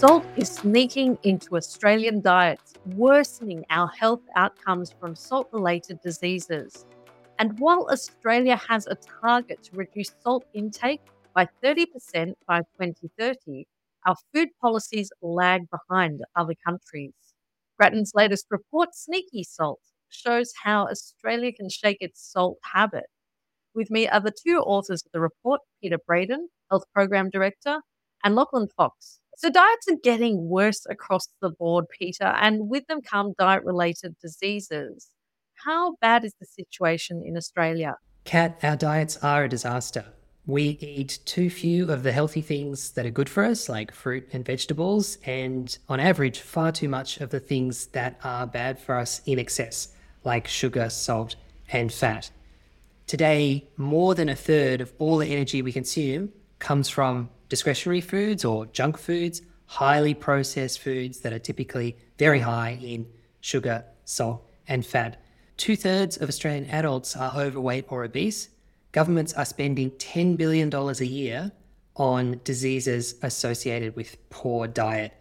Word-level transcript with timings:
Salt 0.00 0.24
is 0.38 0.48
sneaking 0.48 1.18
into 1.24 1.58
Australian 1.58 2.22
diets, 2.22 2.72
worsening 2.96 3.66
our 3.68 3.86
health 3.86 4.22
outcomes 4.34 4.94
from 4.98 5.14
salt 5.14 5.50
related 5.52 6.00
diseases. 6.00 6.86
And 7.38 7.58
while 7.58 7.86
Australia 7.90 8.56
has 8.66 8.86
a 8.86 8.96
target 9.20 9.62
to 9.64 9.76
reduce 9.76 10.12
salt 10.22 10.46
intake 10.54 11.02
by 11.34 11.46
30% 11.62 12.32
by 12.48 12.60
2030, 12.80 13.66
our 14.06 14.16
food 14.32 14.48
policies 14.58 15.12
lag 15.20 15.66
behind 15.68 16.24
other 16.34 16.54
countries. 16.66 17.12
Grattan's 17.78 18.12
latest 18.14 18.46
report, 18.50 18.94
Sneaky 18.94 19.44
Salt, 19.44 19.80
shows 20.08 20.54
how 20.64 20.86
Australia 20.86 21.52
can 21.52 21.68
shake 21.68 21.98
its 22.00 22.26
salt 22.26 22.56
habit. 22.72 23.04
With 23.74 23.90
me 23.90 24.08
are 24.08 24.20
the 24.20 24.32
two 24.32 24.60
authors 24.60 25.02
of 25.04 25.12
the 25.12 25.20
report, 25.20 25.60
Peter 25.82 25.98
Breadon, 25.98 26.46
Health 26.70 26.84
Program 26.94 27.28
Director, 27.28 27.80
and 28.24 28.34
Lachlan 28.34 28.68
Fox. 28.68 29.19
So 29.36 29.50
diets 29.50 29.88
are 29.88 29.96
getting 30.02 30.48
worse 30.48 30.86
across 30.90 31.28
the 31.40 31.50
board, 31.50 31.86
Peter, 31.98 32.24
and 32.24 32.68
with 32.68 32.86
them 32.86 33.00
come 33.00 33.32
diet 33.38 33.64
related 33.64 34.16
diseases. 34.20 35.08
How 35.64 35.96
bad 36.00 36.24
is 36.24 36.34
the 36.40 36.46
situation 36.46 37.22
in 37.24 37.36
Australia? 37.36 37.96
Kat, 38.24 38.58
our 38.62 38.76
diets 38.76 39.16
are 39.22 39.44
a 39.44 39.48
disaster. 39.48 40.04
We 40.46 40.78
eat 40.80 41.20
too 41.24 41.48
few 41.48 41.90
of 41.90 42.02
the 42.02 42.12
healthy 42.12 42.40
things 42.40 42.90
that 42.92 43.06
are 43.06 43.10
good 43.10 43.28
for 43.28 43.44
us, 43.44 43.68
like 43.68 43.92
fruit 43.92 44.28
and 44.32 44.44
vegetables, 44.44 45.18
and 45.24 45.76
on 45.88 46.00
average, 46.00 46.40
far 46.40 46.72
too 46.72 46.88
much 46.88 47.20
of 47.20 47.30
the 47.30 47.40
things 47.40 47.86
that 47.88 48.18
are 48.24 48.46
bad 48.46 48.78
for 48.78 48.96
us 48.96 49.20
in 49.26 49.38
excess, 49.38 49.88
like 50.24 50.48
sugar, 50.48 50.90
salt, 50.90 51.36
and 51.70 51.92
fat. 51.92 52.30
Today, 53.06 53.68
more 53.76 54.14
than 54.14 54.28
a 54.28 54.36
third 54.36 54.80
of 54.80 54.92
all 54.98 55.18
the 55.18 55.28
energy 55.28 55.62
we 55.62 55.72
consume 55.72 56.32
comes 56.58 56.88
from 56.88 57.28
discretionary 57.50 58.00
foods 58.00 58.44
or 58.44 58.64
junk 58.66 58.96
foods, 58.96 59.42
highly 59.66 60.14
processed 60.14 60.78
foods 60.78 61.20
that 61.20 61.34
are 61.34 61.38
typically 61.38 61.96
very 62.16 62.40
high 62.40 62.78
in 62.82 63.06
sugar, 63.40 63.84
salt, 64.06 64.48
and 64.66 64.86
fat. 64.86 65.22
Two 65.58 65.76
thirds 65.76 66.16
of 66.16 66.30
Australian 66.30 66.64
adults 66.70 67.14
are 67.14 67.32
overweight 67.36 67.84
or 67.88 68.04
obese. 68.04 68.48
Governments 68.92 69.34
are 69.34 69.44
spending 69.44 69.90
$10 69.90 70.36
billion 70.38 70.72
a 70.74 71.04
year 71.04 71.52
on 71.96 72.40
diseases 72.44 73.16
associated 73.22 73.94
with 73.94 74.16
poor 74.30 74.66
diet. 74.66 75.12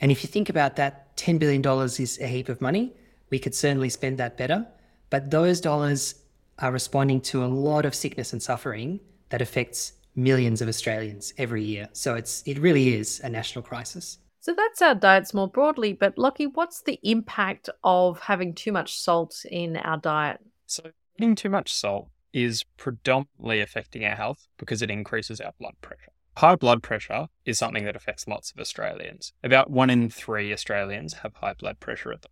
And 0.00 0.12
if 0.12 0.22
you 0.22 0.28
think 0.28 0.48
about 0.48 0.76
that, 0.76 1.16
$10 1.16 1.38
billion 1.38 1.62
is 1.84 2.18
a 2.20 2.26
heap 2.26 2.48
of 2.48 2.60
money. 2.60 2.92
We 3.30 3.38
could 3.38 3.54
certainly 3.54 3.88
spend 3.88 4.18
that 4.18 4.36
better. 4.36 4.66
But 5.10 5.30
those 5.30 5.60
dollars 5.60 6.14
are 6.58 6.72
responding 6.72 7.20
to 7.22 7.44
a 7.44 7.46
lot 7.46 7.84
of 7.84 7.94
sickness 7.94 8.32
and 8.32 8.42
suffering 8.42 9.00
that 9.30 9.42
affects 9.42 9.92
millions 10.22 10.60
of 10.62 10.68
Australians 10.68 11.32
every 11.38 11.62
year. 11.62 11.88
So 11.92 12.14
it's 12.14 12.42
it 12.46 12.58
really 12.58 12.94
is 12.94 13.20
a 13.20 13.28
national 13.28 13.62
crisis. 13.62 14.18
So 14.40 14.54
that's 14.54 14.80
our 14.80 14.94
diets 14.94 15.34
more 15.34 15.48
broadly, 15.48 15.92
but 15.92 16.16
Lockie, 16.16 16.46
what's 16.46 16.82
the 16.82 16.98
impact 17.02 17.68
of 17.84 18.20
having 18.20 18.54
too 18.54 18.72
much 18.72 18.98
salt 18.98 19.44
in 19.50 19.76
our 19.76 19.98
diet? 19.98 20.40
So 20.66 20.92
eating 21.18 21.34
too 21.34 21.50
much 21.50 21.72
salt 21.72 22.08
is 22.32 22.64
predominantly 22.78 23.60
affecting 23.60 24.04
our 24.04 24.14
health 24.14 24.46
because 24.56 24.80
it 24.80 24.90
increases 24.90 25.40
our 25.40 25.52
blood 25.58 25.74
pressure. 25.82 26.12
High 26.38 26.56
blood 26.56 26.82
pressure 26.82 27.26
is 27.44 27.58
something 27.58 27.84
that 27.84 27.96
affects 27.96 28.26
lots 28.26 28.50
of 28.50 28.58
Australians. 28.58 29.34
About 29.44 29.70
one 29.70 29.90
in 29.90 30.08
three 30.08 30.52
Australians 30.54 31.14
have 31.14 31.34
high 31.34 31.54
blood 31.54 31.80
pressure 31.80 32.12
at 32.12 32.22
the 32.22 32.28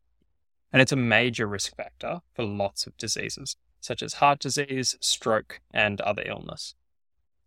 and 0.73 0.83
it's 0.83 0.93
a 0.93 0.97
major 0.97 1.47
risk 1.47 1.77
factor 1.77 2.21
for 2.35 2.45
lots 2.45 2.87
of 2.87 2.97
diseases, 2.97 3.57
such 3.81 4.03
as 4.03 4.15
heart 4.15 4.39
disease, 4.41 4.97
stroke, 5.01 5.61
and 5.73 6.01
other 6.03 6.23
illness. 6.27 6.75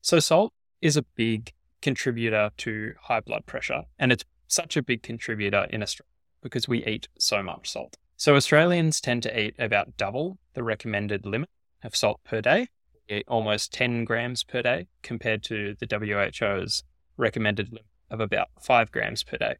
So, 0.01 0.19
salt 0.19 0.51
is 0.81 0.97
a 0.97 1.03
big 1.03 1.53
contributor 1.81 2.49
to 2.57 2.93
high 3.03 3.19
blood 3.19 3.45
pressure, 3.45 3.83
and 3.99 4.11
it's 4.11 4.25
such 4.47 4.75
a 4.75 4.81
big 4.81 5.03
contributor 5.03 5.67
in 5.69 5.83
Australia 5.83 6.09
because 6.41 6.67
we 6.67 6.83
eat 6.85 7.07
so 7.19 7.43
much 7.43 7.69
salt. 7.69 7.97
So, 8.17 8.35
Australians 8.35 8.99
tend 8.99 9.21
to 9.23 9.39
eat 9.39 9.55
about 9.59 9.97
double 9.97 10.39
the 10.55 10.63
recommended 10.63 11.25
limit 11.25 11.49
of 11.83 11.95
salt 11.95 12.19
per 12.23 12.41
day. 12.41 12.67
Eh, 13.09 13.21
almost 13.27 13.73
10 13.73 14.03
grams 14.03 14.43
per 14.43 14.63
day 14.63 14.87
compared 15.03 15.43
to 15.43 15.75
the 15.79 15.85
WHO's 15.85 16.83
recommended 17.17 17.69
limit 17.69 17.85
of 18.09 18.19
about 18.19 18.47
5 18.59 18.91
grams 18.91 19.23
per 19.23 19.37
day. 19.37 19.55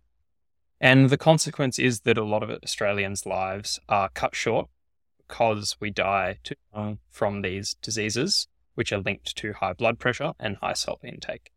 And 0.80 1.12
the 1.12 1.18
consequence 1.18 1.78
is 1.78 2.02
that 2.02 2.18
a 2.18 2.24
lot 2.24 2.42
of 2.42 2.50
Australians' 2.50 3.28
lives 3.28 3.80
are 3.88 4.10
cut 4.10 4.36
short 4.36 4.70
because 5.18 5.78
we 5.80 5.92
die 5.92 6.40
too 6.44 6.56
young 6.74 6.98
from 7.12 7.44
these 7.44 7.76
diseases 7.84 8.48
which 8.76 8.92
are 8.92 9.00
linked 9.00 9.36
to 9.38 9.54
high 9.54 9.74
blood 9.74 10.00
pressure 10.00 10.34
and 10.40 10.58
high 10.58 10.74
salt 10.74 11.02
intake. 11.04 11.52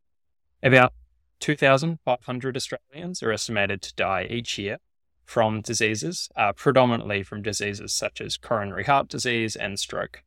About 0.62 0.92
2,500 1.40 2.56
Australians 2.56 3.22
are 3.22 3.32
estimated 3.32 3.82
to 3.82 3.94
die 3.94 4.26
each 4.30 4.58
year 4.58 4.78
from 5.24 5.60
diseases, 5.60 6.28
uh, 6.36 6.52
predominantly 6.52 7.22
from 7.22 7.42
diseases 7.42 7.92
such 7.92 8.20
as 8.20 8.36
coronary 8.36 8.84
heart 8.84 9.08
disease 9.08 9.56
and 9.56 9.78
stroke. 9.78 10.22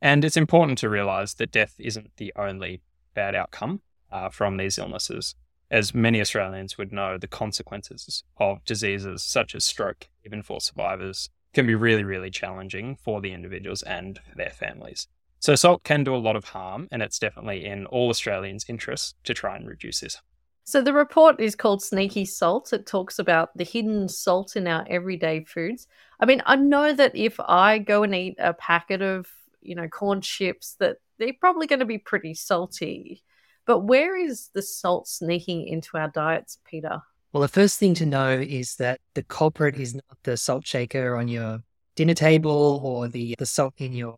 And 0.00 0.24
it's 0.24 0.36
important 0.36 0.78
to 0.78 0.88
realize 0.88 1.34
that 1.34 1.50
death 1.50 1.74
isn't 1.78 2.12
the 2.16 2.32
only 2.36 2.82
bad 3.14 3.34
outcome 3.34 3.82
uh, 4.12 4.28
from 4.28 4.56
these 4.56 4.78
illnesses. 4.78 5.34
As 5.70 5.94
many 5.94 6.20
Australians 6.20 6.78
would 6.78 6.92
know, 6.92 7.18
the 7.18 7.26
consequences 7.26 8.22
of 8.38 8.64
diseases 8.64 9.22
such 9.22 9.54
as 9.54 9.64
stroke, 9.64 10.08
even 10.24 10.42
for 10.42 10.60
survivors, 10.60 11.30
can 11.52 11.66
be 11.66 11.74
really, 11.74 12.04
really 12.04 12.30
challenging 12.30 12.96
for 12.96 13.20
the 13.20 13.32
individuals 13.32 13.82
and 13.82 14.20
their 14.36 14.50
families. 14.50 15.08
So 15.40 15.54
salt 15.54 15.84
can 15.84 16.04
do 16.04 16.14
a 16.14 16.16
lot 16.16 16.36
of 16.36 16.44
harm, 16.44 16.88
and 16.90 17.02
it's 17.02 17.18
definitely 17.18 17.64
in 17.64 17.86
all 17.86 18.08
Australians' 18.08 18.64
interests 18.68 19.14
to 19.24 19.34
try 19.34 19.56
and 19.56 19.68
reduce 19.68 20.00
this. 20.00 20.20
So 20.64 20.82
the 20.82 20.92
report 20.92 21.40
is 21.40 21.54
called 21.54 21.82
Sneaky 21.82 22.26
Salt. 22.26 22.72
It 22.72 22.86
talks 22.86 23.18
about 23.18 23.56
the 23.56 23.64
hidden 23.64 24.08
salt 24.08 24.54
in 24.54 24.66
our 24.66 24.84
everyday 24.88 25.44
foods. 25.44 25.86
I 26.20 26.26
mean, 26.26 26.42
I 26.44 26.56
know 26.56 26.92
that 26.92 27.16
if 27.16 27.40
I 27.40 27.78
go 27.78 28.02
and 28.02 28.14
eat 28.14 28.36
a 28.38 28.52
packet 28.52 29.00
of, 29.00 29.26
you 29.62 29.74
know, 29.74 29.88
corn 29.88 30.20
chips, 30.20 30.76
that 30.80 30.98
they're 31.18 31.32
probably 31.40 31.66
going 31.66 31.78
to 31.78 31.86
be 31.86 31.98
pretty 31.98 32.34
salty. 32.34 33.22
But 33.64 33.80
where 33.80 34.16
is 34.16 34.50
the 34.52 34.60
salt 34.60 35.08
sneaking 35.08 35.68
into 35.68 35.96
our 35.96 36.08
diets, 36.08 36.58
Peter? 36.64 37.00
Well, 37.32 37.40
the 37.40 37.48
first 37.48 37.78
thing 37.78 37.94
to 37.94 38.06
know 38.06 38.32
is 38.38 38.76
that 38.76 39.00
the 39.14 39.22
culprit 39.22 39.76
is 39.76 39.94
not 39.94 40.18
the 40.24 40.36
salt 40.36 40.66
shaker 40.66 41.16
on 41.16 41.28
your 41.28 41.60
dinner 41.94 42.14
table 42.14 42.80
or 42.82 43.08
the, 43.08 43.34
the 43.38 43.46
salt 43.46 43.74
in 43.78 43.92
your 43.92 44.16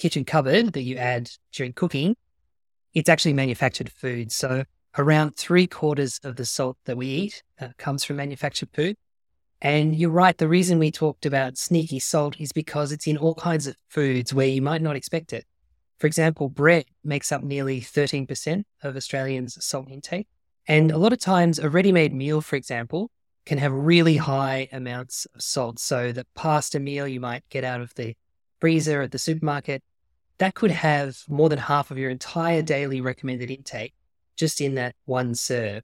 kitchen 0.00 0.24
cupboard 0.24 0.72
that 0.72 0.82
you 0.82 0.96
add 0.96 1.30
during 1.52 1.72
cooking, 1.72 2.16
it's 2.94 3.08
actually 3.08 3.34
manufactured 3.34 3.92
food. 3.92 4.32
So 4.32 4.64
around 4.98 5.36
three 5.36 5.66
quarters 5.66 6.18
of 6.24 6.36
the 6.36 6.44
salt 6.44 6.76
that 6.86 6.96
we 6.96 7.06
eat 7.06 7.42
uh, 7.60 7.68
comes 7.78 8.02
from 8.02 8.16
manufactured 8.16 8.70
food. 8.72 8.96
And 9.62 9.94
you're 9.94 10.10
right, 10.10 10.36
the 10.36 10.48
reason 10.48 10.78
we 10.78 10.90
talked 10.90 11.26
about 11.26 11.58
sneaky 11.58 12.00
salt 12.00 12.40
is 12.40 12.50
because 12.50 12.92
it's 12.92 13.06
in 13.06 13.18
all 13.18 13.34
kinds 13.34 13.66
of 13.66 13.76
foods 13.88 14.32
where 14.32 14.46
you 14.46 14.62
might 14.62 14.80
not 14.80 14.96
expect 14.96 15.34
it. 15.34 15.44
For 15.98 16.06
example, 16.06 16.48
bread 16.48 16.86
makes 17.04 17.30
up 17.30 17.42
nearly 17.42 17.82
13% 17.82 18.64
of 18.82 18.96
Australians' 18.96 19.62
salt 19.62 19.90
intake. 19.90 20.28
And 20.66 20.90
a 20.90 20.96
lot 20.96 21.12
of 21.12 21.18
times, 21.18 21.58
a 21.58 21.68
ready 21.68 21.92
made 21.92 22.14
meal, 22.14 22.40
for 22.40 22.56
example, 22.56 23.10
can 23.44 23.58
have 23.58 23.72
really 23.72 24.16
high 24.16 24.68
amounts 24.72 25.26
of 25.34 25.42
salt. 25.42 25.78
So, 25.78 26.10
the 26.10 26.26
pasta 26.34 26.80
meal 26.80 27.06
you 27.06 27.20
might 27.20 27.44
get 27.50 27.64
out 27.64 27.82
of 27.82 27.94
the 27.96 28.14
freezer 28.60 29.02
at 29.02 29.12
the 29.12 29.18
supermarket 29.18 29.82
that 30.40 30.54
could 30.54 30.70
have 30.70 31.18
more 31.28 31.50
than 31.50 31.58
half 31.58 31.90
of 31.90 31.98
your 31.98 32.10
entire 32.10 32.62
daily 32.62 33.02
recommended 33.02 33.50
intake 33.50 33.92
just 34.36 34.60
in 34.60 34.74
that 34.74 34.94
one 35.04 35.34
serve. 35.34 35.82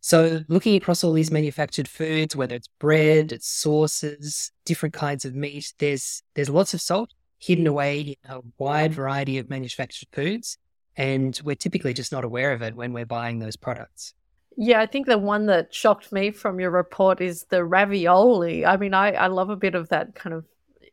So, 0.00 0.40
looking 0.48 0.74
across 0.74 1.04
all 1.04 1.12
these 1.12 1.30
manufactured 1.30 1.86
foods, 1.86 2.34
whether 2.34 2.56
it's 2.56 2.68
bread, 2.80 3.32
it's 3.32 3.46
sauces, 3.46 4.50
different 4.64 4.94
kinds 4.94 5.24
of 5.24 5.34
meat, 5.34 5.72
there's 5.78 6.22
there's 6.34 6.48
lots 6.48 6.74
of 6.74 6.80
salt 6.80 7.12
hidden 7.38 7.66
away 7.66 8.00
in 8.00 8.30
a 8.30 8.40
wide 8.58 8.92
variety 8.92 9.38
of 9.38 9.48
manufactured 9.48 10.08
foods, 10.10 10.58
and 10.96 11.40
we're 11.44 11.54
typically 11.54 11.94
just 11.94 12.12
not 12.12 12.24
aware 12.24 12.52
of 12.52 12.62
it 12.62 12.74
when 12.74 12.92
we're 12.92 13.06
buying 13.06 13.38
those 13.38 13.56
products. 13.56 14.14
Yeah, 14.56 14.80
I 14.80 14.86
think 14.86 15.06
the 15.06 15.18
one 15.18 15.46
that 15.46 15.72
shocked 15.72 16.12
me 16.12 16.32
from 16.32 16.58
your 16.58 16.70
report 16.70 17.20
is 17.20 17.44
the 17.50 17.64
ravioli. 17.64 18.66
I 18.66 18.78
mean, 18.78 18.94
I, 18.94 19.12
I 19.12 19.26
love 19.28 19.50
a 19.50 19.56
bit 19.56 19.74
of 19.74 19.90
that 19.90 20.14
kind 20.14 20.34
of 20.34 20.44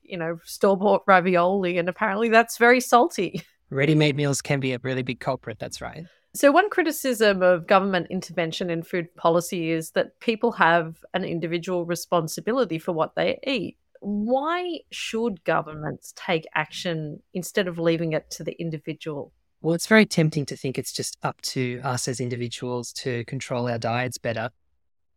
you 0.07 0.17
know, 0.17 0.39
store 0.43 0.77
bought 0.77 1.03
ravioli, 1.07 1.77
and 1.77 1.89
apparently 1.89 2.29
that's 2.29 2.57
very 2.57 2.79
salty. 2.79 3.41
Ready 3.69 3.95
made 3.95 4.15
meals 4.15 4.41
can 4.41 4.59
be 4.59 4.73
a 4.73 4.79
really 4.81 5.03
big 5.03 5.19
culprit, 5.19 5.59
that's 5.59 5.81
right. 5.81 6.05
So, 6.33 6.51
one 6.51 6.69
criticism 6.69 7.41
of 7.41 7.67
government 7.67 8.07
intervention 8.09 8.69
in 8.69 8.83
food 8.83 9.13
policy 9.15 9.71
is 9.71 9.91
that 9.91 10.19
people 10.19 10.51
have 10.53 10.97
an 11.13 11.23
individual 11.23 11.85
responsibility 11.85 12.77
for 12.77 12.91
what 12.91 13.15
they 13.15 13.39
eat. 13.45 13.77
Why 14.01 14.81
should 14.91 15.43
governments 15.43 16.13
take 16.15 16.45
action 16.53 17.21
instead 17.33 17.67
of 17.67 17.79
leaving 17.79 18.13
it 18.13 18.29
to 18.31 18.43
the 18.43 18.55
individual? 18.61 19.33
Well, 19.61 19.73
it's 19.73 19.87
very 19.87 20.05
tempting 20.05 20.45
to 20.45 20.55
think 20.55 20.77
it's 20.77 20.93
just 20.93 21.17
up 21.23 21.41
to 21.41 21.81
us 21.83 22.07
as 22.07 22.19
individuals 22.19 22.93
to 22.93 23.25
control 23.25 23.67
our 23.67 23.79
diets 23.79 24.19
better. 24.19 24.51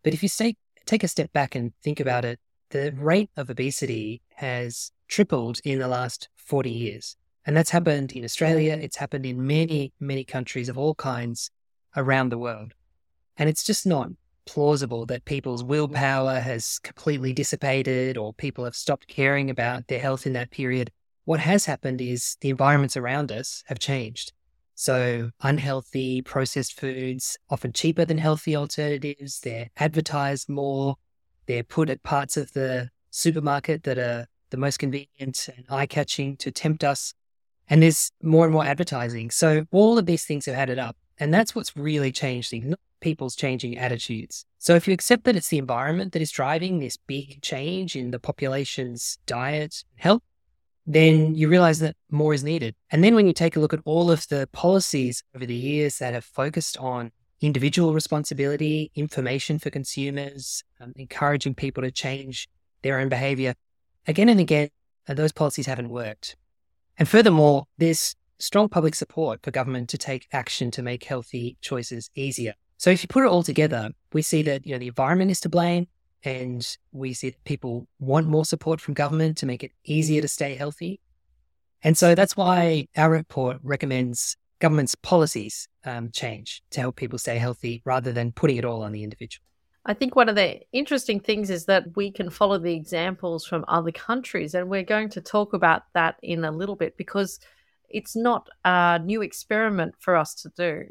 But 0.03 0.15
if 0.15 0.23
you 0.23 0.29
say, 0.31 0.55
take 0.87 1.05
a 1.05 1.09
step 1.09 1.33
back 1.33 1.55
and 1.55 1.73
think 1.83 2.01
about 2.01 2.25
it, 2.25 2.41
the 2.71 2.93
rate 2.97 3.31
of 3.37 3.51
obesity 3.51 4.23
has 4.37 4.93
tripled 5.09 5.61
in 5.65 5.79
the 5.79 5.89
last 5.89 6.29
40 6.37 6.71
years. 6.71 7.17
And 7.45 7.57
that's 7.57 7.71
happened 7.71 8.13
in 8.13 8.25
Australia. 8.25 8.79
It's 8.81 8.97
happened 8.97 9.27
in 9.27 9.47
many, 9.47 9.93
many 9.99 10.25
countries 10.25 10.69
of 10.69 10.79
all 10.79 10.95
kinds 10.95 11.51
around 11.97 12.29
the 12.29 12.39
world. 12.39 12.75
And 13.37 13.49
it's 13.49 13.65
just 13.65 13.87
not 13.87 14.11
plausible 14.47 15.07
that 15.07 15.25
people's 15.25 15.65
willpower 15.65 16.41
has 16.41 16.79
completely 16.81 17.33
dissipated 17.33 18.17
or 18.17 18.33
people 18.35 18.65
have 18.65 18.75
stopped 18.75 19.09
caring 19.09 19.51
about 19.51 19.89
their 19.89 20.01
health 20.01 20.27
in 20.27 20.33
that 20.35 20.51
period. 20.51 20.91
What 21.25 21.41
has 21.41 21.67
happened 21.67 22.01
is 22.01 22.37
the 22.41 22.51
environments 22.51 22.97
around 22.97 23.33
us 23.33 23.63
have 23.67 23.79
changed. 23.79 24.33
So, 24.75 25.31
unhealthy 25.43 26.23
processed 26.23 26.79
foods, 26.79 27.37
often 27.51 27.73
cheaper 27.73 28.05
than 28.05 28.19
healthy 28.19 28.57
alternatives, 28.57 29.41
they're 29.41 29.69
advertised 29.77 30.49
more, 30.49 30.97
they're 31.47 31.63
put 31.63 31.91
at 31.91 32.03
parts 32.03 32.37
of 32.37 32.53
the 32.53 32.91
supermarket 33.11 33.83
that 33.85 33.99
are 33.99 34.27
the 34.51 34.57
most 34.57 34.79
convenient 34.79 35.49
and 35.57 35.65
eye 35.69 35.87
catching 35.87 36.37
to 36.39 36.51
tempt 36.51 36.85
us. 36.85 37.15
And 37.69 37.83
there's 37.83 38.11
more 38.23 38.45
and 38.45 38.53
more 38.53 38.65
advertising. 38.65 39.31
So, 39.31 39.67
all 39.71 39.99
of 39.99 40.07
these 40.07 40.25
things 40.25 40.47
have 40.47 40.57
added 40.57 40.79
up. 40.79 40.97
And 41.19 41.33
that's 41.33 41.55
what's 41.55 41.77
really 41.77 42.11
changed 42.11 42.51
things, 42.51 42.67
not 42.67 42.81
people's 43.01 43.37
changing 43.37 43.79
attitudes. 43.79 44.45
So, 44.59 44.75
if 44.75 44.89
you 44.89 44.95
accept 44.95 45.25
that 45.25 45.37
it's 45.37 45.49
the 45.49 45.59
environment 45.59 46.13
that 46.13 46.23
is 46.23 46.33
driving 46.33 46.81
this 46.81 46.97
big 46.97 47.43
change 47.43 47.95
in 47.95 48.11
the 48.11 48.19
population's 48.19 49.19
diet 49.27 49.85
and 49.95 50.03
health, 50.03 50.23
then 50.87 51.35
you 51.37 51.49
realize 51.49 51.79
that 51.79 51.97
more 52.11 52.35
is 52.35 52.43
needed. 52.43 52.75
And 52.91 53.05
then 53.05 53.15
when 53.15 53.27
you 53.27 53.33
take 53.33 53.55
a 53.55 53.61
look 53.61 53.73
at 53.73 53.81
all 53.85 54.11
of 54.11 54.27
the 54.29 54.49
policies 54.53 55.23
over 55.37 55.47
the 55.47 55.55
years 55.55 55.99
that 55.99 56.15
have 56.15 56.25
focused 56.25 56.77
on 56.79 57.13
individual 57.41 57.95
responsibility, 57.95 58.91
information 58.95 59.59
for 59.59 59.71
consumers, 59.71 60.63
um, 60.81 60.93
encouraging 60.97 61.55
people 61.55 61.83
to 61.83 61.91
change 61.91 62.49
their 62.83 62.99
own 62.99 63.09
behavior, 63.09 63.55
again 64.07 64.29
and 64.29 64.41
again, 64.41 64.69
uh, 65.09 65.15
those 65.15 65.33
policies 65.33 65.67
haven't 65.67 65.89
worked. 65.89 66.37
And 66.99 67.09
furthermore, 67.09 67.65
there's 67.79 68.15
strong 68.39 68.69
public 68.69 68.95
support 68.95 69.41
for 69.43 69.51
government 69.51 69.89
to 69.91 69.99
take 69.99 70.27
action 70.33 70.71
to 70.73 70.83
make 70.83 71.05
healthy 71.05 71.57
choices 71.61 72.11
easier. 72.15 72.55
So 72.77 72.91
if 72.91 73.03
you 73.03 73.09
put 73.09 73.25
it 73.25 73.29
all 73.29 73.43
together, 73.43 73.91
we 74.13 74.23
see 74.23 74.43
that 74.43 74.67
you 74.67 74.73
know 74.73 74.79
the 74.79 74.89
environment 74.89 75.31
is 75.31 75.41
to 75.41 75.49
blame, 75.49 75.87
and 76.25 76.67
we 76.93 77.13
see 77.13 77.31
that 77.31 77.45
people 77.45 77.87
want 77.99 78.27
more 78.27 78.45
support 78.45 78.81
from 78.81 78.95
government 78.95 79.37
to 79.39 79.47
make 79.47 79.63
it 79.63 79.73
easier 79.85 80.23
to 80.23 80.29
stay 80.29 80.55
healthy. 80.55 81.01
And 81.83 81.97
so 81.97 82.15
that's 82.15 82.37
why 82.37 82.89
our 82.97 83.11
report 83.11 83.59
recommends 83.63 84.37
government's 84.61 84.95
policies 84.95 85.69
um, 85.85 86.11
change 86.11 86.63
to 86.71 86.81
help 86.81 86.97
people 86.97 87.19
stay 87.19 87.39
healthy 87.39 87.83
rather 87.85 88.13
than 88.13 88.33
putting 88.33 88.57
it 88.57 88.65
all 88.65 88.83
on 88.83 88.93
the 88.93 89.03
individual. 89.03 89.45
I 89.87 89.95
think 89.95 90.15
one 90.15 90.29
of 90.29 90.37
the 90.37 90.61
interesting 90.73 91.21
things 91.21 91.49
is 91.49 91.65
that 91.65 91.97
we 91.97 92.13
can 92.13 92.29
follow 92.29 92.59
the 92.59 92.75
examples 92.75 93.47
from 93.47 93.65
other 93.67 93.91
countries, 93.91 94.55
and 94.55 94.69
we're 94.69 94.83
going 94.85 95.09
to 95.11 95.23
talk 95.23 95.55
about 95.55 95.85
that 95.95 96.17
in 96.23 96.45
a 96.45 96.51
little 96.51 96.77
bit 96.77 96.97
because 96.99 97.41
it's 97.89 98.15
not 98.15 98.49
a 98.65 99.01
new 99.03 99.23
experiment 99.23 99.95
for 99.99 100.17
us 100.17 100.35
to 100.35 100.51
do. 100.57 100.85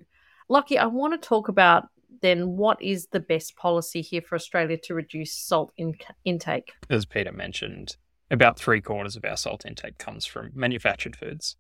Lockie, 0.50 0.80
I 0.80 0.88
want 0.88 1.14
to 1.14 1.28
talk 1.28 1.48
about 1.48 1.88
then 2.22 2.58
what 2.58 2.82
is 2.82 3.08
the 3.08 3.20
best 3.20 3.56
policy 3.56 4.02
here 4.02 4.22
for 4.22 4.36
Australia 4.36 4.78
to 4.78 4.96
reduce 4.96 5.34
salt 5.34 5.72
in- 5.78 5.96
intake? 6.26 6.74
As 6.90 7.06
Peter 7.06 7.32
mentioned, 7.32 7.96
about 8.32 8.60
three 8.60 8.82
quarters 8.82 9.16
of 9.16 9.24
our 9.24 9.38
salt 9.38 9.66
intake 9.66 10.00
comes 10.00 10.26
from 10.26 10.52
manufactured 10.56 11.16
foods. 11.16 11.56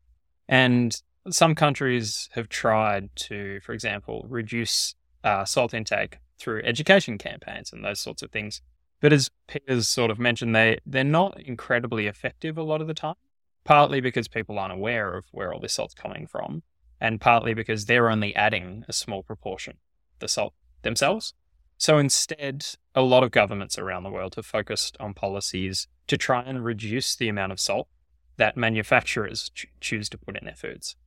And 0.48 1.00
some 1.32 1.56
countries 1.56 2.30
have 2.34 2.50
tried 2.50 3.10
to, 3.16 3.60
for 3.62 3.74
example, 3.74 4.26
reduce 4.28 4.96
uh, 5.24 5.46
salt 5.46 5.74
intake 5.74 6.20
through 6.40 6.62
education 6.64 7.18
campaigns 7.18 7.74
and 7.74 7.84
those 7.84 8.00
sorts 8.00 8.22
of 8.22 8.32
things. 8.32 8.62
But 9.02 9.14
as 9.14 9.30
Peter's 9.48 9.88
sort 9.88 10.12
of 10.12 10.20
mentioned, 10.20 10.56
they, 10.56 10.80
they're 10.86 11.04
not 11.04 11.40
incredibly 11.40 12.08
effective 12.08 12.58
a 12.58 12.64
lot 12.64 12.82
of 12.82 12.88
the 12.88 12.94
time, 12.94 13.16
partly 13.64 14.02
because 14.02 14.28
people 14.28 14.60
aren't 14.60 14.74
aware 14.74 15.16
of 15.16 15.26
where 15.32 15.54
all 15.54 15.60
this 15.60 15.74
salt's 15.74 15.94
coming 15.94 16.28
from, 16.28 16.64
and 17.00 17.22
partly 17.22 17.54
because 17.54 17.86
they're 17.86 18.10
only 18.10 18.36
adding 18.36 18.84
a 18.88 18.94
small 18.94 19.24
proportion 19.24 19.78
the 20.20 20.28
salt 20.28 20.54
themselves. 20.82 21.34
So 21.78 21.98
instead, 21.98 22.66
a 22.94 23.02
lot 23.02 23.24
of 23.24 23.32
governments 23.32 23.78
around 23.78 24.04
the 24.04 24.10
world 24.10 24.36
have 24.36 24.46
focused 24.46 24.98
on 25.00 25.14
policies 25.14 25.88
to 26.08 26.18
try 26.18 26.42
and 26.42 26.66
reduce 26.66 27.16
the 27.16 27.30
amount 27.30 27.54
of 27.54 27.60
salt 27.60 27.88
that 28.36 28.58
manufacturers 28.58 29.50
ch- 29.54 29.68
choose 29.80 30.10
to 30.10 30.18
put 30.18 30.38
in 30.38 30.44
their 30.44 30.56
foods. 30.56 30.98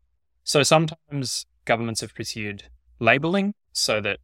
So 0.44 0.62
sometimes 0.62 1.46
governments 1.64 2.00
have 2.00 2.14
pursued 2.14 2.64
labeling 2.98 3.54
so 3.72 4.00
that 4.00 4.18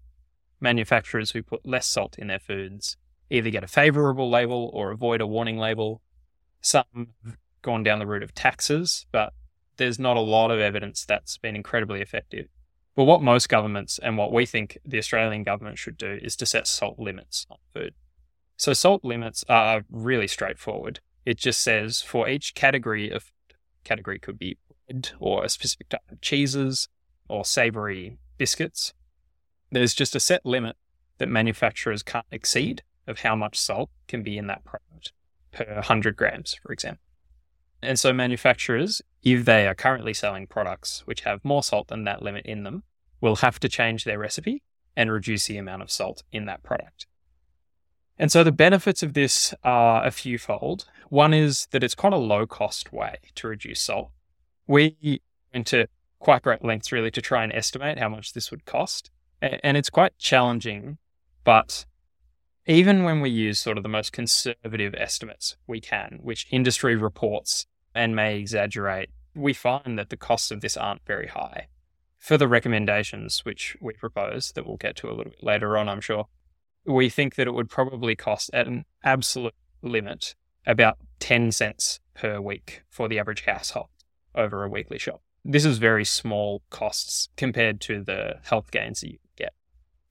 manufacturers 0.60 1.30
who 1.30 1.42
put 1.42 1.66
less 1.66 1.86
salt 1.86 2.18
in 2.18 2.26
their 2.26 2.38
foods 2.38 2.96
either 3.30 3.50
get 3.50 3.64
a 3.64 3.68
favorable 3.68 4.30
label 4.30 4.70
or 4.72 4.90
avoid 4.90 5.20
a 5.20 5.26
warning 5.26 5.58
label. 5.58 6.02
Some 6.60 6.84
have 7.24 7.36
gone 7.62 7.82
down 7.82 7.98
the 7.98 8.06
route 8.06 8.22
of 8.22 8.34
taxes, 8.34 9.06
but 9.12 9.32
there's 9.76 9.98
not 9.98 10.16
a 10.16 10.20
lot 10.20 10.50
of 10.50 10.58
evidence 10.58 11.04
that's 11.04 11.38
been 11.38 11.54
incredibly 11.54 12.00
effective. 12.00 12.48
But 12.96 13.04
what 13.04 13.22
most 13.22 13.48
governments 13.48 14.00
and 14.02 14.18
what 14.18 14.32
we 14.32 14.44
think 14.44 14.78
the 14.84 14.98
Australian 14.98 15.44
government 15.44 15.78
should 15.78 15.96
do 15.96 16.18
is 16.20 16.34
to 16.36 16.46
set 16.46 16.66
salt 16.66 16.98
limits 16.98 17.46
on 17.48 17.58
food. 17.72 17.94
So 18.56 18.72
salt 18.72 19.04
limits 19.04 19.44
are 19.48 19.82
really 19.88 20.26
straightforward. 20.26 20.98
It 21.24 21.38
just 21.38 21.60
says 21.60 22.00
for 22.00 22.28
each 22.28 22.56
category 22.56 23.08
of 23.10 23.30
category 23.84 24.18
could 24.18 24.38
be 24.38 24.58
bread 24.88 25.10
or 25.20 25.44
a 25.44 25.48
specific 25.48 25.88
type 25.88 26.10
of 26.10 26.20
cheeses 26.20 26.88
or 27.28 27.44
savory 27.44 28.18
biscuits. 28.36 28.92
There's 29.70 29.94
just 29.94 30.16
a 30.16 30.20
set 30.20 30.44
limit 30.46 30.76
that 31.18 31.28
manufacturers 31.28 32.02
can't 32.02 32.26
exceed 32.30 32.82
of 33.06 33.20
how 33.20 33.34
much 33.34 33.58
salt 33.58 33.90
can 34.06 34.22
be 34.22 34.38
in 34.38 34.46
that 34.46 34.64
product 34.64 35.12
per 35.52 35.74
100 35.74 36.16
grams, 36.16 36.54
for 36.62 36.72
example. 36.72 37.02
And 37.82 37.98
so 37.98 38.12
manufacturers, 38.12 39.02
if 39.22 39.44
they 39.44 39.66
are 39.66 39.74
currently 39.74 40.14
selling 40.14 40.46
products 40.46 41.02
which 41.06 41.22
have 41.22 41.44
more 41.44 41.62
salt 41.62 41.88
than 41.88 42.04
that 42.04 42.22
limit 42.22 42.46
in 42.46 42.64
them, 42.64 42.82
will 43.20 43.36
have 43.36 43.60
to 43.60 43.68
change 43.68 44.04
their 44.04 44.18
recipe 44.18 44.62
and 44.96 45.12
reduce 45.12 45.46
the 45.46 45.56
amount 45.56 45.82
of 45.82 45.90
salt 45.90 46.22
in 46.32 46.46
that 46.46 46.62
product. 46.62 47.06
And 48.18 48.32
so 48.32 48.42
the 48.42 48.52
benefits 48.52 49.02
of 49.02 49.14
this 49.14 49.54
are 49.62 50.04
a 50.04 50.10
few 50.10 50.38
fold. 50.38 50.86
One 51.08 51.32
is 51.32 51.68
that 51.70 51.84
it's 51.84 51.94
quite 51.94 52.12
a 52.12 52.16
low 52.16 52.46
cost 52.46 52.92
way 52.92 53.18
to 53.36 53.46
reduce 53.46 53.80
salt. 53.80 54.10
We 54.68 55.20
went 55.52 55.66
to 55.68 55.88
quite 56.20 56.42
great 56.42 56.64
lengths 56.64 56.92
really 56.92 57.10
to 57.10 57.22
try 57.22 57.42
and 57.42 57.52
estimate 57.52 57.98
how 57.98 58.08
much 58.08 58.32
this 58.32 58.50
would 58.50 58.64
cost. 58.64 59.10
And 59.40 59.76
it's 59.76 59.90
quite 59.90 60.18
challenging, 60.18 60.98
but 61.44 61.86
even 62.66 63.04
when 63.04 63.20
we 63.20 63.30
use 63.30 63.58
sort 63.58 63.76
of 63.76 63.82
the 63.82 63.88
most 63.88 64.12
conservative 64.12 64.94
estimates 64.94 65.56
we 65.66 65.80
can, 65.80 66.20
which 66.22 66.46
industry 66.50 66.96
reports 66.96 67.66
and 67.94 68.14
may 68.14 68.38
exaggerate, 68.38 69.10
we 69.34 69.52
find 69.52 69.98
that 69.98 70.10
the 70.10 70.16
costs 70.16 70.50
of 70.50 70.60
this 70.60 70.76
aren't 70.76 71.06
very 71.06 71.28
high 71.28 71.68
for 72.18 72.36
the 72.36 72.48
recommendations 72.48 73.44
which 73.44 73.76
we 73.80 73.94
propose 73.94 74.52
that 74.52 74.66
we'll 74.66 74.76
get 74.76 74.96
to 74.96 75.06
a 75.06 75.14
little 75.14 75.30
bit 75.30 75.42
later 75.42 75.78
on, 75.78 75.88
I'm 75.88 76.00
sure, 76.00 76.26
we 76.84 77.08
think 77.08 77.36
that 77.36 77.46
it 77.46 77.54
would 77.54 77.70
probably 77.70 78.16
cost 78.16 78.50
at 78.52 78.66
an 78.66 78.84
absolute 79.04 79.54
limit 79.82 80.34
about 80.66 80.98
10 81.20 81.52
cents 81.52 82.00
per 82.14 82.40
week 82.40 82.82
for 82.90 83.08
the 83.08 83.18
average 83.18 83.44
household 83.44 83.88
over 84.34 84.64
a 84.64 84.68
weekly 84.68 84.98
shop. 84.98 85.22
This 85.44 85.64
is 85.64 85.78
very 85.78 86.04
small 86.04 86.62
costs 86.70 87.28
compared 87.36 87.80
to 87.82 88.02
the 88.02 88.36
health 88.42 88.70
gains 88.70 89.00
that 89.00 89.12
you 89.12 89.18
get. 89.36 89.54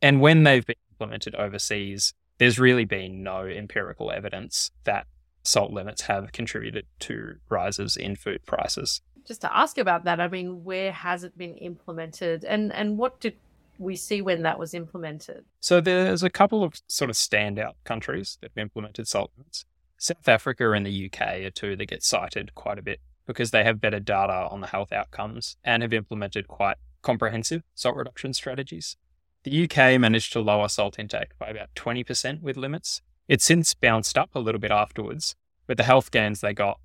And 0.02 0.22
when 0.22 0.44
they've 0.44 0.66
been 0.66 0.76
implemented 0.92 1.36
overseas, 1.36 2.14
there's 2.38 2.60
really 2.60 2.86
been 2.86 3.24
no 3.24 3.46
empirical 3.46 4.12
evidence 4.12 4.72
that 4.84 5.08
salt 5.44 5.72
limits 5.72 6.04
have 6.04 6.32
contributed 6.32 6.86
to 7.00 7.36
rises 7.50 7.96
in 7.96 8.16
food 8.16 8.46
prices 8.46 9.02
just 9.28 9.42
to 9.42 9.56
ask 9.56 9.78
about 9.78 10.06
that, 10.06 10.22
I 10.22 10.30
mean, 10.30 10.64
where 10.64 10.92
has 10.92 11.24
it 11.24 11.38
been 11.38 11.56
implemented, 11.56 12.46
and 12.46 12.74
and 12.74 12.98
what 12.98 13.20
did 13.20 13.36
we 13.78 13.96
see 13.96 14.22
when 14.22 14.42
that 14.44 14.58
was 14.58 14.74
implemented? 14.74 15.44
So 15.60 15.82
there's 15.82 16.24
a 16.24 16.30
couple 16.30 16.64
of 16.64 16.82
sort 16.88 17.10
of 17.12 17.16
standout 17.16 17.74
countries 17.84 18.38
that 18.42 18.52
have 18.56 18.62
implemented 18.62 19.08
salt 19.08 19.32
limits. 19.38 19.66
South 20.00 20.28
Africa 20.28 20.72
and 20.72 20.86
the 20.86 21.12
UK 21.12 21.22
are 21.46 21.52
two 21.52 21.76
that 21.76 21.86
get 21.88 22.04
cited 22.04 22.56
quite 22.56 22.80
a 22.80 22.82
bit 22.82 23.02
because 23.28 23.52
they 23.52 23.64
have 23.64 23.82
better 23.82 24.00
data 24.00 24.48
on 24.50 24.62
the 24.62 24.68
health 24.68 24.92
outcomes 24.92 25.58
and 25.64 25.84
have 25.84 25.94
implemented 25.94 26.48
quite 26.48 26.78
comprehensive 27.04 27.62
salt 27.76 27.96
reduction 27.96 28.34
strategies. 28.34 28.98
The 29.44 29.64
UK 29.64 30.00
managed 30.00 30.34
to 30.34 30.40
lower 30.40 30.68
salt 30.68 30.98
intake 30.98 31.38
by 31.38 31.50
about 31.50 31.70
20% 31.76 32.42
with 32.42 32.58
limits. 32.58 33.02
It's 33.28 33.46
since 33.46 33.74
bounced 33.74 34.18
up 34.18 34.32
a 34.34 34.40
little 34.40 34.60
bit 34.60 34.72
afterwards, 34.72 35.36
but 35.68 35.78
the 35.78 35.84
health 35.84 36.10
gains 36.10 36.42
they 36.42 36.54
got 36.54 36.80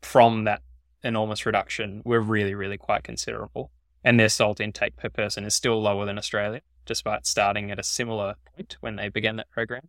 from 0.00 0.44
that 0.44 0.62
enormous 1.04 1.46
reduction 1.46 2.02
were 2.04 2.20
really, 2.20 2.54
really 2.54 2.78
quite 2.78 3.04
considerable. 3.04 3.70
And 4.02 4.18
their 4.18 4.28
salt 4.28 4.60
intake 4.60 4.96
per 4.96 5.08
person 5.08 5.44
is 5.44 5.54
still 5.54 5.80
lower 5.80 6.04
than 6.06 6.18
Australia, 6.18 6.62
despite 6.86 7.26
starting 7.26 7.70
at 7.70 7.78
a 7.78 7.84
similar 7.84 8.34
point 8.54 8.76
when 8.80 8.96
they 8.96 9.08
began 9.08 9.36
that 9.36 9.50
program. 9.50 9.88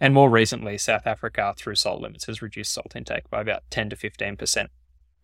And 0.00 0.14
more 0.14 0.30
recently, 0.30 0.78
South 0.78 1.06
Africa, 1.06 1.54
through 1.56 1.76
salt 1.76 2.00
limits, 2.00 2.24
has 2.26 2.42
reduced 2.42 2.72
salt 2.72 2.96
intake 2.96 3.28
by 3.30 3.40
about 3.40 3.62
10 3.70 3.90
to 3.90 3.96
15% 3.96 4.68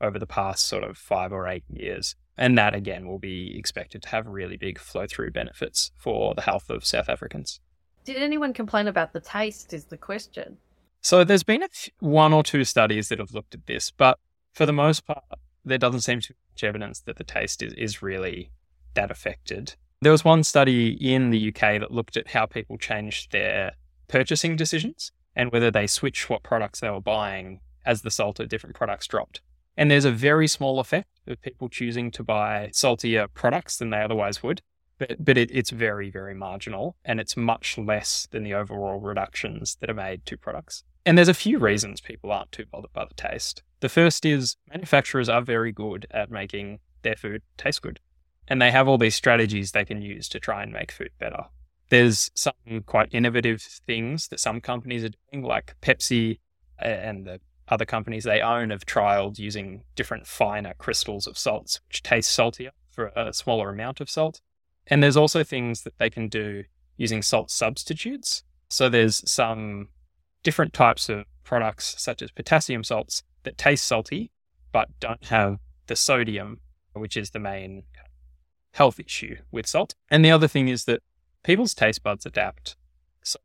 over 0.00 0.18
the 0.18 0.26
past 0.26 0.66
sort 0.66 0.84
of 0.84 0.96
five 0.96 1.32
or 1.32 1.46
eight 1.48 1.64
years. 1.68 2.14
And 2.36 2.56
that, 2.56 2.74
again, 2.74 3.08
will 3.08 3.18
be 3.18 3.58
expected 3.58 4.02
to 4.02 4.08
have 4.10 4.26
really 4.26 4.56
big 4.56 4.78
flow 4.78 5.06
through 5.08 5.32
benefits 5.32 5.90
for 5.96 6.34
the 6.34 6.42
health 6.42 6.70
of 6.70 6.84
South 6.84 7.08
Africans. 7.08 7.60
Did 8.04 8.16
anyone 8.16 8.52
complain 8.52 8.86
about 8.86 9.12
the 9.12 9.20
taste? 9.20 9.74
Is 9.74 9.86
the 9.86 9.96
question. 9.96 10.58
So 11.00 11.24
there's 11.24 11.42
been 11.42 11.64
one 12.00 12.32
or 12.32 12.42
two 12.42 12.64
studies 12.64 13.08
that 13.08 13.18
have 13.18 13.32
looked 13.32 13.54
at 13.54 13.66
this, 13.66 13.90
but 13.90 14.18
for 14.52 14.66
the 14.66 14.72
most 14.72 15.06
part, 15.06 15.24
there 15.64 15.78
doesn't 15.78 16.00
seem 16.00 16.20
to 16.20 16.28
be 16.32 16.38
much 16.52 16.64
evidence 16.64 17.00
that 17.00 17.16
the 17.16 17.24
taste 17.24 17.62
is, 17.62 17.72
is 17.74 18.02
really 18.02 18.50
that 18.94 19.10
affected. 19.10 19.74
There 20.00 20.12
was 20.12 20.24
one 20.24 20.44
study 20.44 20.90
in 20.90 21.30
the 21.30 21.48
UK 21.48 21.80
that 21.80 21.90
looked 21.90 22.16
at 22.16 22.28
how 22.28 22.46
people 22.46 22.78
changed 22.78 23.32
their 23.32 23.72
purchasing 24.08 24.56
decisions 24.56 25.12
and 25.36 25.52
whether 25.52 25.70
they 25.70 25.86
switched 25.86 26.30
what 26.30 26.42
products 26.42 26.80
they 26.80 26.90
were 26.90 27.00
buying 27.00 27.60
as 27.84 28.02
the 28.02 28.10
salt 28.10 28.40
of 28.40 28.48
different 28.48 28.76
products 28.76 29.06
dropped. 29.06 29.40
And 29.78 29.88
there's 29.88 30.04
a 30.04 30.10
very 30.10 30.48
small 30.48 30.80
effect 30.80 31.08
of 31.28 31.40
people 31.40 31.68
choosing 31.68 32.10
to 32.10 32.24
buy 32.24 32.70
saltier 32.72 33.28
products 33.28 33.76
than 33.76 33.90
they 33.90 34.02
otherwise 34.02 34.42
would. 34.42 34.60
But, 34.98 35.24
but 35.24 35.38
it, 35.38 35.52
it's 35.52 35.70
very, 35.70 36.10
very 36.10 36.34
marginal 36.34 36.96
and 37.04 37.20
it's 37.20 37.36
much 37.36 37.78
less 37.78 38.26
than 38.32 38.42
the 38.42 38.54
overall 38.54 38.98
reductions 38.98 39.76
that 39.80 39.88
are 39.88 39.94
made 39.94 40.26
to 40.26 40.36
products. 40.36 40.82
And 41.06 41.16
there's 41.16 41.28
a 41.28 41.34
few 41.34 41.60
reasons 41.60 42.00
people 42.00 42.32
aren't 42.32 42.50
too 42.50 42.64
bothered 42.66 42.92
by 42.92 43.04
the 43.04 43.14
taste. 43.14 43.62
The 43.78 43.88
first 43.88 44.26
is 44.26 44.56
manufacturers 44.68 45.28
are 45.28 45.42
very 45.42 45.70
good 45.70 46.08
at 46.10 46.28
making 46.28 46.80
their 47.02 47.14
food 47.14 47.42
taste 47.56 47.80
good. 47.80 48.00
And 48.48 48.60
they 48.60 48.72
have 48.72 48.88
all 48.88 48.98
these 48.98 49.14
strategies 49.14 49.70
they 49.70 49.84
can 49.84 50.02
use 50.02 50.28
to 50.30 50.40
try 50.40 50.64
and 50.64 50.72
make 50.72 50.90
food 50.90 51.10
better. 51.20 51.44
There's 51.88 52.32
some 52.34 52.82
quite 52.84 53.10
innovative 53.12 53.62
things 53.62 54.26
that 54.28 54.40
some 54.40 54.60
companies 54.60 55.04
are 55.04 55.10
doing, 55.30 55.44
like 55.44 55.76
Pepsi 55.80 56.40
and 56.80 57.24
the 57.24 57.40
other 57.70 57.84
companies 57.84 58.24
they 58.24 58.40
own 58.40 58.70
have 58.70 58.84
trialed 58.86 59.38
using 59.38 59.82
different 59.94 60.26
finer 60.26 60.74
crystals 60.78 61.26
of 61.26 61.38
salts, 61.38 61.80
which 61.88 62.02
taste 62.02 62.30
saltier 62.30 62.70
for 62.90 63.12
a 63.14 63.32
smaller 63.32 63.70
amount 63.70 64.00
of 64.00 64.10
salt. 64.10 64.40
And 64.86 65.02
there's 65.02 65.16
also 65.16 65.44
things 65.44 65.82
that 65.82 65.98
they 65.98 66.10
can 66.10 66.28
do 66.28 66.64
using 66.96 67.22
salt 67.22 67.50
substitutes. 67.50 68.42
So 68.70 68.88
there's 68.88 69.28
some 69.30 69.88
different 70.42 70.72
types 70.72 71.08
of 71.08 71.24
products, 71.44 71.94
such 71.98 72.22
as 72.22 72.30
potassium 72.30 72.84
salts, 72.84 73.22
that 73.44 73.58
taste 73.58 73.86
salty 73.86 74.30
but 74.72 74.88
don't 75.00 75.24
have 75.26 75.58
the 75.86 75.96
sodium, 75.96 76.60
which 76.92 77.16
is 77.16 77.30
the 77.30 77.38
main 77.38 77.84
health 78.72 79.00
issue 79.00 79.36
with 79.50 79.66
salt. 79.66 79.94
And 80.10 80.24
the 80.24 80.30
other 80.30 80.48
thing 80.48 80.68
is 80.68 80.84
that 80.84 81.02
people's 81.42 81.74
taste 81.74 82.02
buds 82.02 82.26
adapt. 82.26 82.76
So 83.22 83.38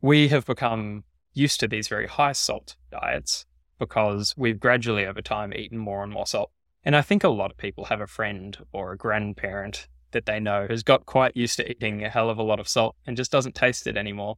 we 0.00 0.28
have 0.28 0.44
become 0.46 1.04
used 1.32 1.60
to 1.60 1.68
these 1.68 1.88
very 1.88 2.06
high 2.06 2.32
salt 2.32 2.76
diets 2.90 3.46
because 3.78 4.34
we've 4.36 4.60
gradually 4.60 5.06
over 5.06 5.22
time 5.22 5.52
eaten 5.52 5.78
more 5.78 6.02
and 6.02 6.12
more 6.12 6.26
salt. 6.26 6.50
And 6.84 6.94
I 6.94 7.02
think 7.02 7.24
a 7.24 7.28
lot 7.28 7.50
of 7.50 7.56
people 7.56 7.86
have 7.86 8.00
a 8.00 8.06
friend 8.06 8.56
or 8.72 8.92
a 8.92 8.96
grandparent 8.96 9.88
that 10.12 10.26
they 10.26 10.38
know 10.38 10.66
who's 10.68 10.82
got 10.82 11.04
quite 11.04 11.36
used 11.36 11.56
to 11.56 11.70
eating 11.70 12.04
a 12.04 12.08
hell 12.08 12.30
of 12.30 12.38
a 12.38 12.42
lot 12.42 12.60
of 12.60 12.68
salt 12.68 12.94
and 13.06 13.16
just 13.16 13.32
doesn't 13.32 13.54
taste 13.54 13.86
it 13.86 13.96
anymore. 13.96 14.36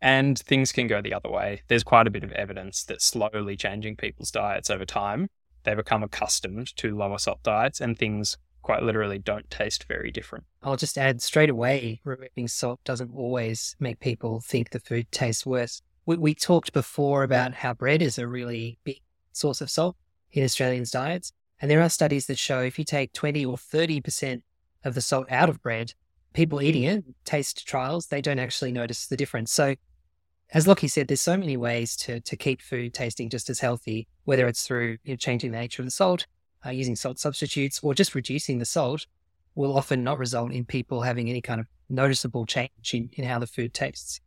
And 0.00 0.38
things 0.38 0.70
can 0.70 0.86
go 0.86 1.00
the 1.00 1.14
other 1.14 1.30
way. 1.30 1.62
There's 1.68 1.82
quite 1.82 2.06
a 2.06 2.10
bit 2.10 2.22
of 2.22 2.32
evidence 2.32 2.84
that 2.84 3.02
slowly 3.02 3.56
changing 3.56 3.96
people's 3.96 4.30
diets 4.30 4.70
over 4.70 4.84
time, 4.84 5.28
they 5.64 5.74
become 5.74 6.02
accustomed 6.02 6.76
to 6.76 6.96
lower 6.96 7.18
salt 7.18 7.42
diets 7.42 7.80
and 7.80 7.98
things 7.98 8.36
quite 8.62 8.82
literally 8.82 9.18
don't 9.18 9.50
taste 9.50 9.86
very 9.88 10.10
different. 10.10 10.44
I'll 10.62 10.76
just 10.76 10.98
add 10.98 11.22
straight 11.22 11.50
away 11.50 12.00
removing 12.04 12.48
salt 12.48 12.80
doesn't 12.84 13.12
always 13.14 13.74
make 13.80 13.98
people 13.98 14.40
think 14.40 14.70
the 14.70 14.80
food 14.80 15.10
tastes 15.10 15.46
worse. 15.46 15.82
We, 16.08 16.16
we 16.16 16.34
talked 16.34 16.72
before 16.72 17.22
about 17.22 17.52
how 17.52 17.74
bread 17.74 18.00
is 18.00 18.16
a 18.16 18.26
really 18.26 18.78
big 18.82 19.02
source 19.32 19.60
of 19.60 19.68
salt 19.68 19.94
in 20.32 20.42
Australians' 20.42 20.90
diets. 20.90 21.34
And 21.60 21.70
there 21.70 21.82
are 21.82 21.90
studies 21.90 22.26
that 22.28 22.38
show 22.38 22.62
if 22.62 22.78
you 22.78 22.84
take 22.86 23.12
20 23.12 23.44
or 23.44 23.56
30% 23.58 24.40
of 24.86 24.94
the 24.94 25.02
salt 25.02 25.26
out 25.30 25.50
of 25.50 25.60
bread, 25.60 25.92
people 26.32 26.62
eating 26.62 26.84
it, 26.84 27.04
taste 27.26 27.68
trials, 27.68 28.06
they 28.06 28.22
don't 28.22 28.38
actually 28.38 28.72
notice 28.72 29.06
the 29.06 29.18
difference. 29.18 29.52
So, 29.52 29.74
as 30.54 30.66
Lockie 30.66 30.88
said, 30.88 31.08
there's 31.08 31.20
so 31.20 31.36
many 31.36 31.58
ways 31.58 31.94
to, 31.96 32.20
to 32.20 32.36
keep 32.38 32.62
food 32.62 32.94
tasting 32.94 33.28
just 33.28 33.50
as 33.50 33.60
healthy, 33.60 34.08
whether 34.24 34.46
it's 34.46 34.66
through 34.66 34.96
you 35.04 35.12
know, 35.12 35.16
changing 35.16 35.50
the 35.52 35.58
nature 35.58 35.82
of 35.82 35.86
the 35.86 35.90
salt, 35.90 36.26
uh, 36.64 36.70
using 36.70 36.96
salt 36.96 37.18
substitutes, 37.18 37.80
or 37.82 37.92
just 37.92 38.14
reducing 38.14 38.60
the 38.60 38.64
salt, 38.64 39.06
will 39.54 39.76
often 39.76 40.02
not 40.04 40.18
result 40.18 40.52
in 40.52 40.64
people 40.64 41.02
having 41.02 41.28
any 41.28 41.42
kind 41.42 41.60
of 41.60 41.66
noticeable 41.90 42.46
change 42.46 42.94
in, 42.94 43.10
in 43.12 43.24
how 43.24 43.38
the 43.38 43.46
food 43.46 43.74
tastes. 43.74 44.22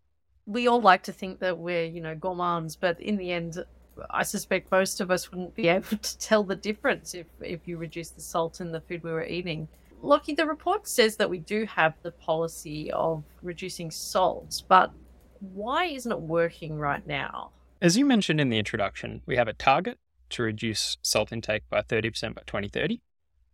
We 0.46 0.68
all 0.68 0.82
like 0.82 1.04
to 1.04 1.12
think 1.12 1.40
that 1.40 1.58
we're, 1.58 1.86
you 1.86 2.02
know, 2.02 2.16
gourmands, 2.16 2.76
but 2.76 3.00
in 3.00 3.18
the 3.18 3.32
end, 3.32 3.64
I 4.10 4.24
suspect 4.24 4.72
most 4.72 5.02
of 5.02 5.12
us 5.12 5.32
wouldn't 5.32 5.56
be 5.56 5.68
able 5.78 5.98
to 5.98 6.18
tell 6.18 6.44
the 6.44 6.56
difference 6.56 7.14
if, 7.14 7.28
if 7.42 7.68
you 7.68 7.78
reduce 7.78 8.10
the 8.10 8.22
salt 8.22 8.62
in 8.62 8.72
the 8.72 8.82
food 8.82 9.04
we 9.04 9.12
were 9.12 9.26
eating. 9.26 9.68
Lockie, 10.02 10.34
the 10.34 10.48
report 10.48 10.88
says 10.88 11.18
that 11.18 11.30
we 11.30 11.38
do 11.38 11.66
have 11.66 11.94
the 12.02 12.12
policy 12.12 12.92
of 12.92 13.24
reducing 13.44 13.92
salt, 13.92 14.64
but 14.68 14.92
why 15.40 15.86
isn't 15.86 16.12
it 16.12 16.22
working 16.22 16.80
right 16.80 17.06
now? 17.06 17.52
As 17.82 17.98
you 17.98 18.06
mentioned 18.06 18.42
in 18.42 18.50
the 18.50 18.58
introduction, 18.58 19.22
we 19.26 19.36
have 19.38 19.48
a 19.48 19.54
target 19.54 20.00
to 20.32 20.44
reduce 20.44 20.98
salt 21.02 21.32
intake 21.32 21.64
by 21.70 21.82
30% 21.82 22.36
by 22.36 22.42
2030. 22.46 23.02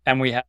And 0.05 0.19
we 0.21 0.31
have 0.31 0.45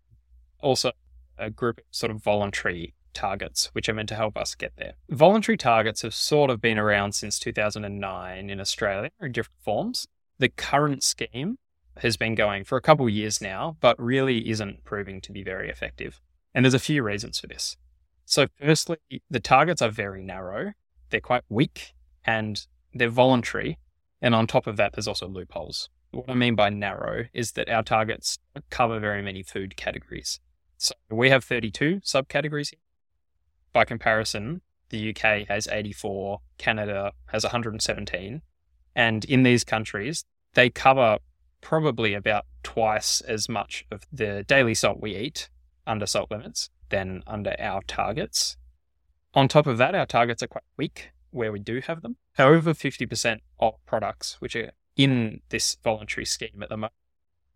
also 0.60 0.92
a 1.36 1.50
group 1.50 1.78
of 1.78 1.84
sort 1.90 2.10
of 2.10 2.22
voluntary 2.22 2.94
targets, 3.18 3.70
which 3.72 3.88
are 3.88 3.94
meant 3.94 4.08
to 4.10 4.14
help 4.14 4.38
us 4.38 4.54
get 4.54 4.72
there. 4.76 4.92
Voluntary 5.10 5.56
targets 5.56 6.02
have 6.02 6.14
sort 6.14 6.50
of 6.50 6.60
been 6.60 6.78
around 6.78 7.12
since 7.12 7.38
2009 7.40 8.50
in 8.50 8.60
Australia 8.60 9.10
in 9.20 9.32
different 9.32 9.60
forms. 9.60 10.06
The 10.38 10.48
current 10.48 11.02
scheme 11.02 11.58
has 11.98 12.16
been 12.16 12.36
going 12.36 12.62
for 12.62 12.78
a 12.78 12.80
couple 12.80 13.06
of 13.06 13.12
years 13.12 13.40
now, 13.40 13.76
but 13.80 14.00
really 14.00 14.48
isn't 14.48 14.84
proving 14.84 15.20
to 15.22 15.32
be 15.32 15.42
very 15.42 15.68
effective. 15.68 16.20
And 16.54 16.64
there's 16.64 16.74
a 16.74 16.78
few 16.78 17.02
reasons 17.02 17.40
for 17.40 17.48
this. 17.48 17.76
So, 18.24 18.46
firstly, 18.60 18.98
the 19.28 19.40
targets 19.40 19.82
are 19.82 19.90
very 19.90 20.22
narrow, 20.22 20.74
they're 21.10 21.20
quite 21.20 21.42
weak, 21.48 21.94
and 22.24 22.64
they're 22.94 23.08
voluntary. 23.08 23.78
And 24.20 24.34
on 24.34 24.46
top 24.46 24.66
of 24.66 24.76
that, 24.76 24.92
there's 24.92 25.08
also 25.08 25.26
loopholes. 25.26 25.88
What 26.12 26.30
I 26.30 26.34
mean 26.34 26.54
by 26.54 26.70
narrow 26.70 27.24
is 27.32 27.52
that 27.52 27.68
our 27.68 27.82
targets 27.82 28.38
cover 28.70 29.00
very 29.00 29.22
many 29.22 29.42
food 29.42 29.76
categories. 29.76 30.40
So 30.76 30.94
we 31.10 31.30
have 31.30 31.44
32 31.44 32.00
subcategories. 32.04 32.72
By 33.72 33.84
comparison, 33.84 34.62
the 34.90 35.10
UK 35.10 35.46
has 35.48 35.68
84, 35.68 36.40
Canada 36.58 37.12
has 37.26 37.44
117. 37.44 38.42
And 38.94 39.24
in 39.24 39.42
these 39.42 39.64
countries, 39.64 40.24
they 40.54 40.70
cover 40.70 41.18
probably 41.60 42.14
about 42.14 42.46
twice 42.62 43.20
as 43.20 43.48
much 43.48 43.84
of 43.90 44.06
the 44.12 44.44
daily 44.44 44.74
salt 44.74 45.00
we 45.00 45.16
eat 45.16 45.48
under 45.86 46.06
salt 46.06 46.30
limits 46.30 46.70
than 46.90 47.22
under 47.26 47.54
our 47.58 47.82
targets. 47.86 48.56
On 49.34 49.48
top 49.48 49.66
of 49.66 49.78
that, 49.78 49.94
our 49.94 50.06
targets 50.06 50.42
are 50.42 50.48
quite 50.48 50.64
weak 50.76 51.10
where 51.30 51.52
we 51.52 51.58
do 51.58 51.80
have 51.86 52.02
them. 52.02 52.16
However, 52.34 52.72
50% 52.72 53.40
of 53.60 53.74
products 53.86 54.40
which 54.40 54.56
are 54.56 54.72
in 54.96 55.40
this 55.50 55.76
voluntary 55.84 56.24
scheme 56.24 56.62
at 56.62 56.68
the 56.68 56.76
moment 56.76 56.92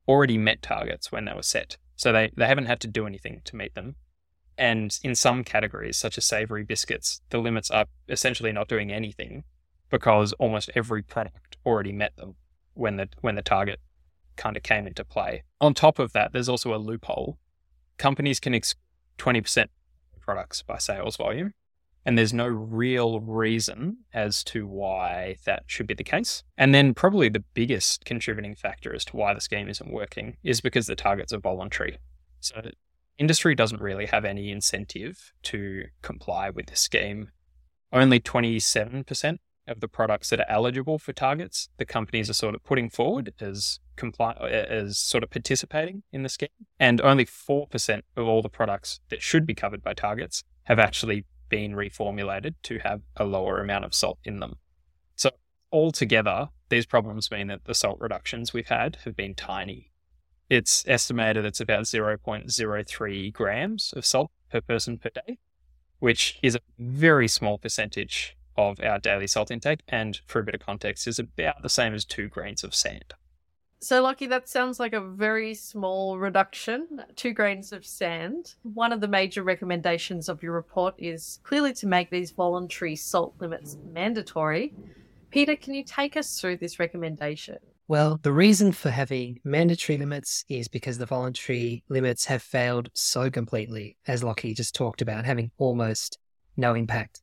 already 0.07 0.39
met 0.39 0.63
targets 0.63 1.11
when 1.11 1.25
they 1.25 1.33
were 1.33 1.43
set. 1.43 1.77
So 1.97 2.13
they, 2.13 2.33
they 2.37 2.47
haven't 2.47 2.67
had 2.67 2.81
to 2.81 2.89
do 2.89 3.07
anything 3.07 3.41
to 3.45 3.57
meet 3.57 3.75
them. 3.75 3.97
And 4.63 4.97
in 5.03 5.17
some 5.17 5.43
categories, 5.43 5.97
such 5.97 6.17
as 6.17 6.25
savory 6.25 6.63
biscuits, 6.63 7.21
the 7.31 7.39
limits 7.39 7.69
are 7.69 7.87
essentially 8.09 8.53
not 8.53 8.69
doing 8.69 8.93
anything 8.93 9.43
because 9.91 10.33
almost 10.35 10.71
every 10.77 11.03
product 11.03 11.57
already 11.67 11.91
met 11.91 12.15
them 12.15 12.37
when 12.75 12.97
the 12.97 13.09
when 13.23 13.35
the 13.35 13.43
target 13.43 13.81
kind 14.37 14.57
of 14.57 14.63
came 14.63 14.87
into 14.87 15.05
play. 15.05 15.43
On 15.61 15.75
top 15.75 15.99
of 15.99 16.13
that, 16.13 16.33
there's 16.33 16.49
also 16.49 16.73
a 16.73 16.79
loophole. 16.79 17.39
Companies 17.99 18.39
can 18.39 18.55
exclude 18.55 18.79
20% 19.19 19.67
products 20.21 20.63
by 20.63 20.79
sales 20.79 21.17
volume, 21.17 21.55
and 22.07 22.17
there's 22.17 22.33
no 22.33 22.47
real 22.47 23.19
reason 23.19 23.97
as 24.15 24.45
to 24.45 24.65
why 24.69 25.35
that 25.45 25.65
should 25.67 25.89
be 25.89 25.95
the 25.95 26.05
case. 26.05 26.45
And 26.57 26.73
then, 26.73 26.95
probably 26.95 27.29
the 27.29 27.45
biggest 27.53 28.05
contributing 28.05 28.55
factor 28.55 28.95
as 28.95 29.05
to 29.07 29.17
why 29.17 29.35
the 29.35 29.41
scheme 29.41 29.69
isn't 29.69 29.93
working 29.93 30.37
is 30.45 30.61
because 30.61 30.87
the 30.87 30.95
targets 30.95 31.33
are 31.33 31.41
voluntary. 31.41 31.99
So, 32.39 32.63
industry 33.19 33.55
doesn't 33.55 33.81
really 33.81 34.07
have 34.07 34.25
any 34.25 34.51
incentive 34.51 35.33
to 35.45 35.85
comply 36.03 36.51
with 36.51 36.67
the 36.67 36.77
scheme. 36.77 37.31
Only 37.93 38.21
27% 38.21 39.39
of 39.69 39.81
the 39.81 39.89
products 39.89 40.31
that 40.31 40.41
are 40.41 40.47
eligible 40.49 40.99
for 40.99 41.13
targets, 41.13 41.69
the 41.77 41.85
companies 41.85 42.29
are 42.29 42.35
sort 42.35 42.55
of 42.55 42.65
putting 42.65 42.91
forward 42.91 43.33
as 43.41 43.79
comply 43.97 44.33
as 44.33 44.99
sort 44.99 45.23
of 45.23 45.31
participating 45.31 46.03
in 46.13 46.23
the 46.23 46.29
scheme, 46.29 46.49
and 46.81 47.01
only 47.01 47.25
four 47.25 47.67
percent 47.69 48.05
of 48.17 48.27
all 48.27 48.43
the 48.43 48.49
products 48.49 49.01
that 49.11 49.23
should 49.23 49.47
be 49.47 49.55
covered 49.55 49.83
by 49.83 49.95
targets 49.95 50.43
have 50.65 50.79
actually 50.79 51.27
been 51.49 51.75
reformulated 51.75 52.55
to 52.63 52.79
have 52.79 53.03
a 53.17 53.25
lower 53.25 53.61
amount 53.61 53.85
of 53.85 53.95
salt 53.95 54.19
in 54.25 54.41
them. 54.41 54.55
So 55.17 55.31
altogether, 55.71 56.49
these 56.71 56.87
problems 56.87 57.31
mean 57.31 57.49
that 57.49 57.65
the 57.65 57.75
salt 57.75 57.99
reductions 58.01 58.53
we've 58.53 58.69
had 58.69 58.99
have 59.05 59.15
been 59.15 59.35
tiny. 59.35 59.92
It's 60.53 60.85
estimated 60.87 61.47
it's 61.47 61.61
about 61.61 61.85
0.03 61.85 63.33
grams 63.33 63.95
of 63.97 64.05
salt 64.05 64.31
per 64.51 64.61
person 64.61 64.99
per 64.99 65.09
day, 65.09 65.39
which 65.99 66.39
is 66.43 66.55
a 66.55 66.61
very 66.79 67.27
small 67.27 67.57
percentage 67.57 68.37
of 68.55 68.79
our 68.83 68.99
daily 68.99 69.27
salt 69.27 69.51
intake, 69.51 69.81
and 69.89 70.21
for 70.27 70.41
a 70.41 70.45
bit 70.45 70.55
of 70.55 70.61
context, 70.61 71.07
is 71.09 71.19
about 71.19 71.63
the 71.63 71.71
same 71.71 71.95
as 71.95 72.05
two 72.05 72.29
grains 72.29 72.63
of 72.63 72.75
sand. 72.75 73.15
So, 73.81 74.03
Lockie, 74.03 74.27
that 74.27 74.47
sounds 74.47 74.79
like 74.79 74.93
a 74.93 75.01
very 75.01 75.55
small 75.55 76.19
reduction, 76.19 77.03
two 77.17 77.33
grains 77.33 77.73
of 77.73 77.87
sand. 77.87 78.57
One 78.63 78.93
of 78.93 79.01
the 79.01 79.09
major 79.09 79.43
recommendations 79.43 80.29
of 80.29 80.43
your 80.43 80.53
report 80.53 80.95
is 80.99 81.41
clearly 81.45 81.73
to 81.73 81.87
make 81.87 82.11
these 82.11 82.31
voluntary 82.31 82.97
salt 82.97 83.37
limits 83.41 83.79
mandatory. 83.91 84.75
Peter, 85.31 85.57
can 85.57 85.73
you 85.73 85.83
take 85.83 86.15
us 86.15 86.39
through 86.39 86.59
this 86.59 86.79
recommendation? 86.79 87.57
Well, 87.93 88.19
the 88.23 88.33
reason 88.33 88.73
for 88.73 88.89
having 88.89 89.41
mandatory 89.45 89.99
limits 89.99 90.47
is 90.49 90.67
because 90.67 90.97
the 90.97 91.05
voluntary 91.05 91.85
limits 91.91 92.25
have 92.25 92.43
failed 92.43 92.89
so 92.95 93.31
completely, 93.31 93.99
as 94.07 94.25
Lockie 94.25 94.55
just 94.55 94.75
talked 94.75 95.03
about, 95.03 95.27
having 95.27 95.51
almost 95.59 96.17
no 96.57 96.73
impact. 96.73 97.21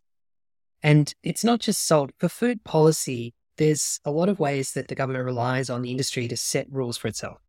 And 0.84 1.12
it's 1.24 1.44
not 1.44 1.60
just 1.60 1.88
salt. 1.88 2.12
For 2.20 2.30
food 2.30 2.64
policy, 2.64 3.34
there's 3.58 4.00
a 4.06 4.12
lot 4.12 4.30
of 4.30 4.40
ways 4.40 4.74
that 4.74 4.90
the 4.90 4.94
government 4.94 5.26
relies 5.26 5.72
on 5.72 5.82
the 5.82 5.90
industry 5.90 6.28
to 6.28 6.38
set 6.38 6.68
rules 6.70 6.98
for 6.98 7.08
itself. 7.08 7.40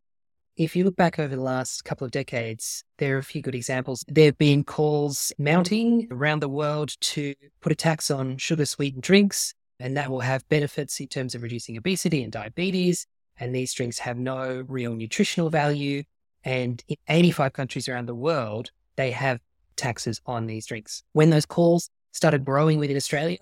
If 0.56 0.74
you 0.74 0.84
look 0.84 0.96
back 0.96 1.18
over 1.18 1.36
the 1.36 1.42
last 1.42 1.84
couple 1.84 2.06
of 2.06 2.12
decades, 2.12 2.84
there 2.96 3.16
are 3.16 3.18
a 3.18 3.22
few 3.22 3.42
good 3.42 3.54
examples. 3.54 4.02
There 4.08 4.24
have 4.24 4.38
been 4.38 4.64
calls 4.64 5.30
mounting 5.36 6.08
around 6.10 6.40
the 6.40 6.48
world 6.48 6.96
to 7.00 7.34
put 7.60 7.70
a 7.70 7.74
tax 7.74 8.10
on 8.10 8.38
sugar 8.38 8.64
sweetened 8.64 9.02
drinks, 9.02 9.52
and 9.80 9.96
that 9.96 10.10
will 10.10 10.20
have 10.20 10.48
benefits 10.48 11.00
in 11.00 11.08
terms 11.08 11.34
of 11.34 11.42
reducing 11.42 11.76
obesity 11.76 12.22
and 12.22 12.32
diabetes. 12.32 13.06
And 13.38 13.54
these 13.54 13.72
drinks 13.72 13.98
have 14.00 14.18
no 14.18 14.64
real 14.68 14.94
nutritional 14.94 15.50
value. 15.50 16.02
And 16.44 16.82
in 16.88 16.96
85 17.08 17.52
countries 17.52 17.88
around 17.88 18.06
the 18.06 18.14
world, 18.14 18.70
they 18.96 19.10
have 19.10 19.40
taxes 19.76 20.20
on 20.26 20.46
these 20.46 20.66
drinks. 20.66 21.02
When 21.12 21.30
those 21.30 21.46
calls 21.46 21.90
started 22.12 22.44
growing 22.44 22.78
within 22.78 22.96
Australia, 22.96 23.38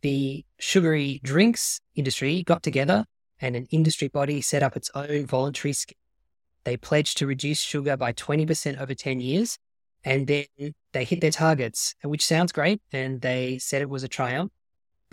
the 0.00 0.44
sugary 0.58 1.20
drinks 1.22 1.80
industry 1.94 2.42
got 2.42 2.62
together 2.62 3.04
and 3.40 3.54
an 3.56 3.66
industry 3.70 4.08
body 4.08 4.40
set 4.40 4.62
up 4.62 4.76
its 4.76 4.90
own 4.94 5.26
voluntary 5.26 5.72
scheme. 5.72 5.96
They 6.64 6.76
pledged 6.78 7.18
to 7.18 7.26
reduce 7.26 7.60
sugar 7.60 7.96
by 7.96 8.12
20% 8.14 8.80
over 8.80 8.94
10 8.94 9.20
years. 9.20 9.58
And 10.02 10.26
then 10.26 10.46
they 10.92 11.04
hit 11.04 11.20
their 11.20 11.30
targets, 11.30 11.94
which 12.02 12.24
sounds 12.24 12.52
great. 12.52 12.80
And 12.92 13.20
they 13.20 13.58
said 13.58 13.82
it 13.82 13.90
was 13.90 14.04
a 14.04 14.08
triumph. 14.08 14.52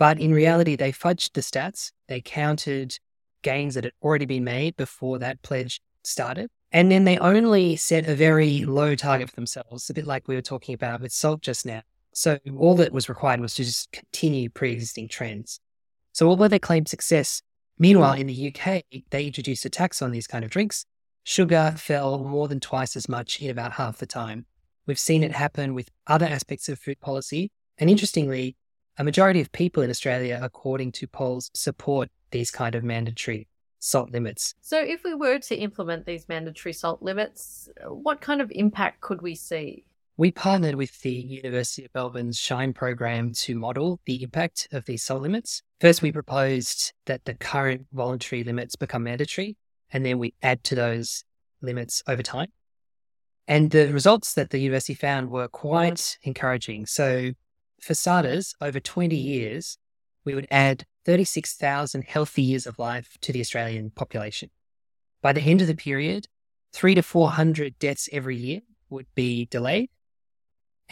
But 0.02 0.18
in 0.18 0.34
reality, 0.34 0.74
they 0.74 0.90
fudged 0.90 1.34
the 1.34 1.42
stats. 1.42 1.92
They 2.08 2.20
counted 2.20 2.98
gains 3.42 3.76
that 3.76 3.84
had 3.84 3.92
already 4.02 4.26
been 4.26 4.42
made 4.42 4.76
before 4.76 5.20
that 5.20 5.40
pledge 5.42 5.80
started. 6.02 6.50
And 6.72 6.90
then 6.90 7.04
they 7.04 7.18
only 7.18 7.76
set 7.76 8.08
a 8.08 8.16
very 8.16 8.64
low 8.64 8.96
target 8.96 9.30
for 9.30 9.36
themselves, 9.36 9.88
a 9.88 9.94
bit 9.94 10.04
like 10.04 10.26
we 10.26 10.34
were 10.34 10.42
talking 10.42 10.74
about 10.74 11.02
with 11.02 11.12
salt 11.12 11.40
just 11.40 11.64
now. 11.64 11.82
So 12.12 12.40
all 12.58 12.74
that 12.78 12.92
was 12.92 13.08
required 13.08 13.38
was 13.38 13.54
to 13.54 13.62
just 13.62 13.92
continue 13.92 14.50
pre-existing 14.50 15.06
trends. 15.06 15.60
So 16.10 16.26
although 16.26 16.48
they 16.48 16.58
claimed 16.58 16.88
success, 16.88 17.40
meanwhile 17.78 18.14
in 18.14 18.26
the 18.26 18.52
UK 18.52 18.82
they 19.10 19.26
introduced 19.26 19.64
a 19.66 19.70
tax 19.70 20.02
on 20.02 20.10
these 20.10 20.26
kind 20.26 20.44
of 20.44 20.50
drinks. 20.50 20.84
Sugar 21.22 21.74
fell 21.76 22.18
more 22.24 22.48
than 22.48 22.58
twice 22.58 22.96
as 22.96 23.08
much 23.08 23.40
in 23.40 23.50
about 23.50 23.74
half 23.74 23.98
the 23.98 24.06
time. 24.06 24.46
We've 24.84 24.98
seen 24.98 25.22
it 25.22 25.30
happen 25.30 25.74
with 25.74 25.90
other 26.08 26.26
aspects 26.26 26.68
of 26.68 26.80
food 26.80 26.98
policy, 26.98 27.52
and 27.78 27.88
interestingly, 27.88 28.56
a 28.98 29.04
majority 29.04 29.40
of 29.40 29.50
people 29.52 29.82
in 29.82 29.90
Australia, 29.90 30.38
according 30.42 30.92
to 30.92 31.06
polls, 31.06 31.50
support 31.54 32.10
these 32.30 32.50
kind 32.50 32.74
of 32.74 32.84
mandatory 32.84 33.48
salt 33.78 34.10
limits. 34.10 34.54
So, 34.60 34.80
if 34.80 35.02
we 35.04 35.14
were 35.14 35.38
to 35.38 35.56
implement 35.56 36.06
these 36.06 36.28
mandatory 36.28 36.72
salt 36.72 37.02
limits, 37.02 37.68
what 37.86 38.20
kind 38.20 38.40
of 38.40 38.50
impact 38.54 39.00
could 39.00 39.22
we 39.22 39.34
see? 39.34 39.84
We 40.16 40.30
partnered 40.30 40.74
with 40.74 41.00
the 41.00 41.10
University 41.10 41.84
of 41.84 41.90
Melbourne's 41.94 42.38
SHINE 42.38 42.74
program 42.74 43.32
to 43.32 43.54
model 43.54 43.98
the 44.04 44.22
impact 44.22 44.68
of 44.70 44.84
these 44.84 45.02
salt 45.02 45.22
limits. 45.22 45.62
First, 45.80 46.02
we 46.02 46.12
proposed 46.12 46.92
that 47.06 47.24
the 47.24 47.34
current 47.34 47.86
voluntary 47.92 48.44
limits 48.44 48.76
become 48.76 49.04
mandatory, 49.04 49.56
and 49.90 50.04
then 50.04 50.18
we 50.18 50.34
add 50.42 50.62
to 50.64 50.74
those 50.74 51.24
limits 51.62 52.02
over 52.06 52.22
time. 52.22 52.52
And 53.48 53.70
the 53.70 53.92
results 53.92 54.34
that 54.34 54.50
the 54.50 54.58
university 54.58 54.94
found 54.94 55.30
were 55.30 55.48
quite 55.48 56.18
encouraging. 56.22 56.86
So, 56.86 57.32
for 57.82 57.94
starters, 57.94 58.54
over 58.60 58.80
20 58.80 59.16
years, 59.16 59.78
we 60.24 60.34
would 60.34 60.46
add 60.50 60.84
36,000 61.04 62.04
healthy 62.04 62.42
years 62.42 62.66
of 62.66 62.78
life 62.78 63.18
to 63.22 63.32
the 63.32 63.40
Australian 63.40 63.90
population. 63.90 64.50
By 65.20 65.32
the 65.32 65.42
end 65.42 65.60
of 65.60 65.66
the 65.66 65.74
period, 65.74 66.26
three 66.72 66.94
to 66.94 67.02
400 67.02 67.78
deaths 67.78 68.08
every 68.12 68.36
year 68.36 68.60
would 68.88 69.06
be 69.14 69.46
delayed 69.46 69.90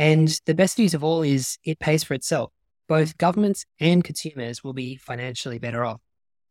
and 0.00 0.40
the 0.47 0.54
best 0.54 0.78
news 0.78 0.94
of 0.94 1.04
all 1.04 1.20
is 1.23 1.59
it 1.62 1.78
pays 1.78 2.02
for 2.02 2.14
itself. 2.14 2.50
Both 2.88 3.18
governments 3.18 3.66
and 3.78 4.02
consumers 4.02 4.65
will 4.65 4.73
be 4.73 4.97
financially 4.97 5.58
better 5.58 5.84
off. 5.84 6.00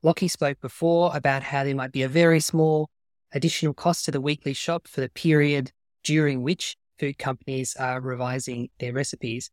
Lockie 0.04 0.28
spoke 0.28 0.62
before 0.62 1.10
about 1.16 1.42
how 1.42 1.64
there 1.64 1.74
might 1.74 1.92
be 1.92 2.04
a 2.04 2.08
very 2.08 2.42
small 2.42 2.92
additional 3.34 3.74
cost 3.74 4.06
to 4.06 4.12
the 4.12 4.22
weekly 4.22 4.54
shop 4.54 4.88
for 4.88 5.02
the 5.02 5.10
period 5.10 5.72
during 6.04 6.44
which 6.44 6.78
food 7.00 7.18
companies 7.18 7.76
are 7.80 8.00
revising 8.00 8.70
their 8.80 8.94
recipes. 8.94 9.50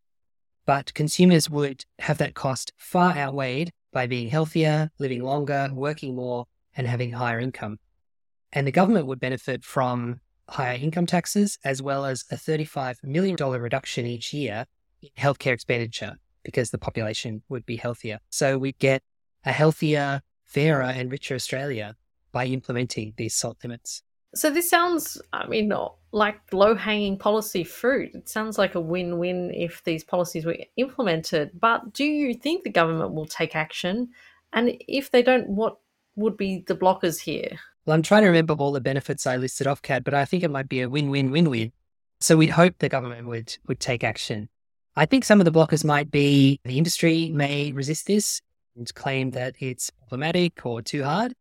But 0.67 0.93
consumers 0.95 1.49
would 1.49 1.85
have 2.01 2.19
that 2.19 2.35
cost 2.35 2.73
far 2.77 3.17
outweighed 3.17 3.71
by 3.93 4.07
being 4.07 4.29
healthier, 4.29 4.91
living 4.99 5.23
longer, 5.23 5.71
working 5.73 6.17
more, 6.17 6.47
and 6.77 6.87
having 6.87 7.13
higher 7.13 7.39
income. 7.41 7.79
And 8.53 8.67
the 8.67 8.73
government 8.73 9.07
would 9.07 9.21
benefit 9.21 9.65
from 9.65 10.21
higher 10.49 10.77
income 10.77 11.07
taxes, 11.07 11.59
as 11.65 11.81
well 11.83 12.05
as 12.05 12.25
a 12.31 12.37
$35 12.37 12.97
million 13.03 13.37
reduction 13.37 14.07
each 14.07 14.33
year 14.33 14.67
in 15.03 15.11
healthcare 15.17 15.53
expenditure 15.53 16.17
because 16.43 16.71
the 16.71 16.79
population 16.79 17.43
would 17.49 17.67
be 17.67 17.77
healthier. 17.77 18.19
So 18.31 18.59
we 18.59 18.73
get 18.73 19.03
a 19.45 19.53
healthier, 19.53 20.23
fairer, 20.45 20.83
and 20.83 21.11
richer 21.11 21.35
Australia 21.35 21.95
by 22.33 22.47
implementing 22.47 23.15
these 23.17 23.35
salt 23.35 23.59
limits. 23.63 24.03
So 24.37 24.51
this 24.51 24.69
sounds, 24.69 25.21
I 25.33 25.47
mean, 25.47 25.73
like 26.13 26.37
low 26.53 26.75
hanging 26.75 27.19
policy 27.19 27.65
fruit. 27.65 28.15
It 28.15 28.29
sounds 28.29 28.59
like 28.59 28.75
a 28.75 28.81
win 28.81 29.19
win 29.19 29.51
if 29.55 29.83
these 29.85 30.05
policies 30.05 30.45
were 30.45 30.57
implemented. 30.77 31.59
But 31.59 31.95
do 31.95 32.05
you 32.05 32.35
think 32.35 32.63
the 32.63 32.71
government 32.71 33.15
will 33.15 33.27
take 33.27 33.57
action? 33.57 34.11
And 34.53 34.77
if 34.81 35.11
they 35.11 35.23
don't, 35.23 35.49
what 35.49 35.79
would 36.17 36.37
be 36.37 36.65
the 36.67 36.77
blockers 36.77 37.19
here? 37.19 37.59
Well, 37.87 37.95
I'm 37.95 38.03
trying 38.03 38.23
to 38.23 38.29
remember 38.29 38.55
all 38.55 38.73
the 38.73 38.81
benefits 38.81 39.27
I 39.27 39.37
listed 39.37 39.67
off, 39.67 39.81
Kat, 39.81 40.05
but 40.05 40.15
I 40.15 40.25
think 40.25 40.43
it 40.43 40.51
might 40.51 40.69
be 40.69 40.81
a 40.81 40.89
win-win-win-win. 40.89 41.73
So 42.21 42.37
we'd 42.37 42.51
hope 42.51 42.75
the 42.79 42.89
government 42.89 43.29
would 43.29 43.57
would 43.67 43.81
take 43.81 44.03
action. 44.03 44.49
I 44.97 45.07
think 45.07 45.25
some 45.25 45.41
of 45.41 45.45
the 45.45 45.53
blockers 45.53 45.85
might 45.85 46.11
be 46.11 46.61
the 46.65 46.79
industry 46.79 47.31
may 47.31 47.73
resist 47.73 48.07
this 48.07 48.41
and 48.77 48.93
claim 48.95 49.31
that 49.33 49.55
it's 49.61 49.91
problematic 49.91 50.65
or 50.65 50.83
too 50.83 51.05
hard. 51.05 51.35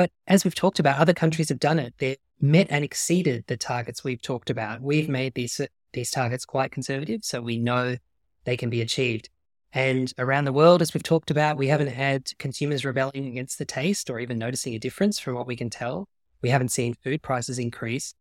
But 0.00 0.12
as 0.26 0.44
we've 0.44 0.54
talked 0.54 0.78
about, 0.78 0.98
other 0.98 1.12
countries 1.12 1.50
have 1.50 1.60
done 1.60 1.78
it. 1.78 1.92
They've 1.98 2.16
met 2.40 2.68
and 2.70 2.82
exceeded 2.82 3.44
the 3.48 3.58
targets 3.58 4.02
we've 4.02 4.22
talked 4.22 4.48
about. 4.48 4.80
We've 4.80 5.10
made 5.10 5.34
these 5.34 5.60
these 5.92 6.10
targets 6.10 6.46
quite 6.46 6.72
conservative, 6.72 7.22
so 7.22 7.42
we 7.42 7.58
know 7.58 7.98
they 8.44 8.56
can 8.56 8.70
be 8.70 8.80
achieved. 8.80 9.28
And 9.74 10.10
around 10.16 10.46
the 10.46 10.54
world, 10.54 10.80
as 10.80 10.94
we've 10.94 11.02
talked 11.02 11.30
about, 11.30 11.58
we 11.58 11.68
haven't 11.68 11.92
had 11.92 12.30
consumers 12.38 12.82
rebelling 12.82 13.26
against 13.26 13.58
the 13.58 13.66
taste 13.66 14.08
or 14.08 14.18
even 14.18 14.38
noticing 14.38 14.74
a 14.74 14.78
difference 14.78 15.18
from 15.18 15.34
what 15.34 15.46
we 15.46 15.54
can 15.54 15.68
tell. 15.68 16.08
We 16.40 16.48
haven't 16.48 16.70
seen 16.70 16.94
food 16.94 17.20
prices 17.20 17.58
increase. 17.58 18.14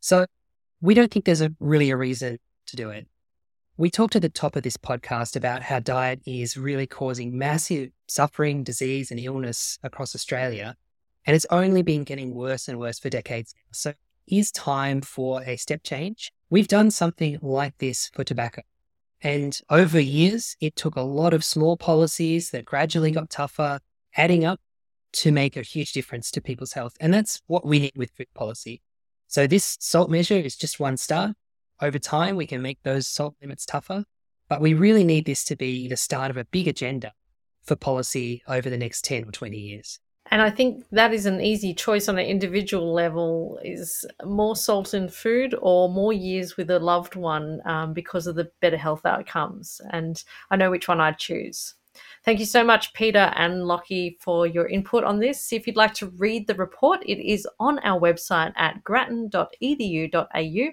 So 0.00 0.24
we 0.80 0.94
don't 0.94 1.12
think 1.12 1.26
there's 1.26 1.42
a, 1.42 1.52
really 1.60 1.90
a 1.90 1.98
reason 1.98 2.38
to 2.68 2.76
do 2.76 2.88
it. 2.88 3.08
We 3.76 3.90
talked 3.90 4.16
at 4.16 4.22
the 4.22 4.30
top 4.30 4.56
of 4.56 4.62
this 4.62 4.78
podcast 4.78 5.36
about 5.36 5.64
how 5.64 5.80
diet 5.80 6.22
is 6.24 6.56
really 6.56 6.86
causing 6.86 7.36
massive 7.36 7.90
suffering, 8.08 8.64
disease, 8.64 9.10
and 9.10 9.20
illness 9.20 9.78
across 9.82 10.14
Australia. 10.14 10.76
And 11.26 11.36
it's 11.36 11.46
only 11.50 11.82
been 11.82 12.04
getting 12.04 12.34
worse 12.34 12.68
and 12.68 12.78
worse 12.78 12.98
for 12.98 13.10
decades. 13.10 13.54
So 13.72 13.92
is 14.26 14.50
time 14.50 15.00
for 15.00 15.42
a 15.42 15.56
step 15.56 15.82
change. 15.82 16.32
We've 16.48 16.68
done 16.68 16.90
something 16.90 17.38
like 17.42 17.76
this 17.78 18.10
for 18.14 18.24
tobacco. 18.24 18.62
And 19.22 19.60
over 19.68 20.00
years, 20.00 20.56
it 20.60 20.76
took 20.76 20.96
a 20.96 21.02
lot 21.02 21.34
of 21.34 21.44
small 21.44 21.76
policies 21.76 22.50
that 22.50 22.64
gradually 22.64 23.10
got 23.10 23.28
tougher, 23.28 23.80
adding 24.16 24.44
up 24.44 24.60
to 25.12 25.32
make 25.32 25.56
a 25.56 25.62
huge 25.62 25.92
difference 25.92 26.30
to 26.30 26.40
people's 26.40 26.72
health. 26.72 26.96
And 27.00 27.12
that's 27.12 27.42
what 27.46 27.66
we 27.66 27.80
need 27.80 27.92
with 27.96 28.12
food 28.16 28.32
policy. 28.34 28.80
So 29.26 29.46
this 29.46 29.76
salt 29.80 30.10
measure 30.10 30.34
is 30.34 30.56
just 30.56 30.80
one 30.80 30.96
start. 30.96 31.32
Over 31.82 31.98
time, 31.98 32.36
we 32.36 32.46
can 32.46 32.62
make 32.62 32.82
those 32.82 33.06
salt 33.06 33.34
limits 33.40 33.66
tougher, 33.66 34.04
but 34.48 34.60
we 34.60 34.74
really 34.74 35.04
need 35.04 35.26
this 35.26 35.44
to 35.44 35.56
be 35.56 35.88
the 35.88 35.96
start 35.96 36.30
of 36.30 36.36
a 36.36 36.44
big 36.44 36.68
agenda 36.68 37.12
for 37.62 37.76
policy 37.76 38.42
over 38.48 38.70
the 38.70 38.76
next 38.76 39.04
10 39.04 39.24
or 39.24 39.32
20 39.32 39.56
years. 39.56 40.00
And 40.30 40.40
I 40.40 40.50
think 40.50 40.84
that 40.92 41.12
is 41.12 41.26
an 41.26 41.40
easy 41.40 41.74
choice 41.74 42.08
on 42.08 42.18
an 42.18 42.24
individual 42.24 42.92
level 42.92 43.58
is 43.64 44.06
more 44.24 44.54
salt 44.54 44.94
in 44.94 45.08
food 45.08 45.56
or 45.60 45.88
more 45.88 46.12
years 46.12 46.56
with 46.56 46.70
a 46.70 46.78
loved 46.78 47.16
one 47.16 47.60
um, 47.64 47.92
because 47.92 48.28
of 48.28 48.36
the 48.36 48.50
better 48.60 48.76
health 48.76 49.04
outcomes. 49.04 49.80
And 49.90 50.22
I 50.50 50.56
know 50.56 50.70
which 50.70 50.86
one 50.86 51.00
I'd 51.00 51.18
choose. 51.18 51.74
Thank 52.24 52.38
you 52.38 52.46
so 52.46 52.62
much, 52.62 52.92
Peter 52.92 53.32
and 53.34 53.66
Lockie, 53.66 54.16
for 54.20 54.46
your 54.46 54.68
input 54.68 55.02
on 55.04 55.18
this. 55.18 55.52
If 55.52 55.66
you'd 55.66 55.76
like 55.76 55.94
to 55.94 56.10
read 56.10 56.46
the 56.46 56.54
report, 56.54 57.02
it 57.04 57.18
is 57.18 57.48
on 57.58 57.80
our 57.80 57.98
website 57.98 58.52
at 58.56 58.84
grattan.edu.au. 58.84 60.70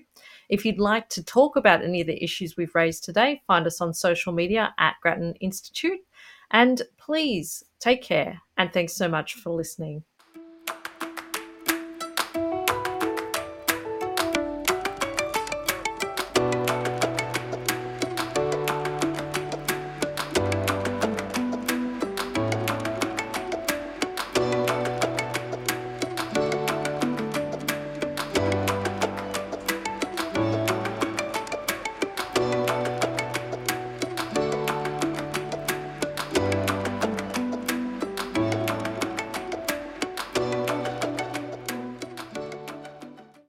If 0.50 0.66
you'd 0.66 0.80
like 0.80 1.10
to 1.10 1.24
talk 1.24 1.56
about 1.56 1.84
any 1.84 2.02
of 2.02 2.08
the 2.08 2.24
issues 2.24 2.56
we've 2.58 2.76
raised 2.76 3.04
today, 3.04 3.42
find 3.48 3.66
us 3.66 3.82
on 3.82 3.94
social 3.94 4.34
media 4.34 4.74
at 4.78 4.96
Grattan 5.02 5.34
Institute. 5.40 6.00
And 6.52 6.82
please 6.98 7.64
take 7.80 8.02
care. 8.04 8.42
And 8.58 8.72
thanks 8.72 8.94
so 8.94 9.08
much 9.08 9.36
for 9.36 9.52
listening. 9.52 10.04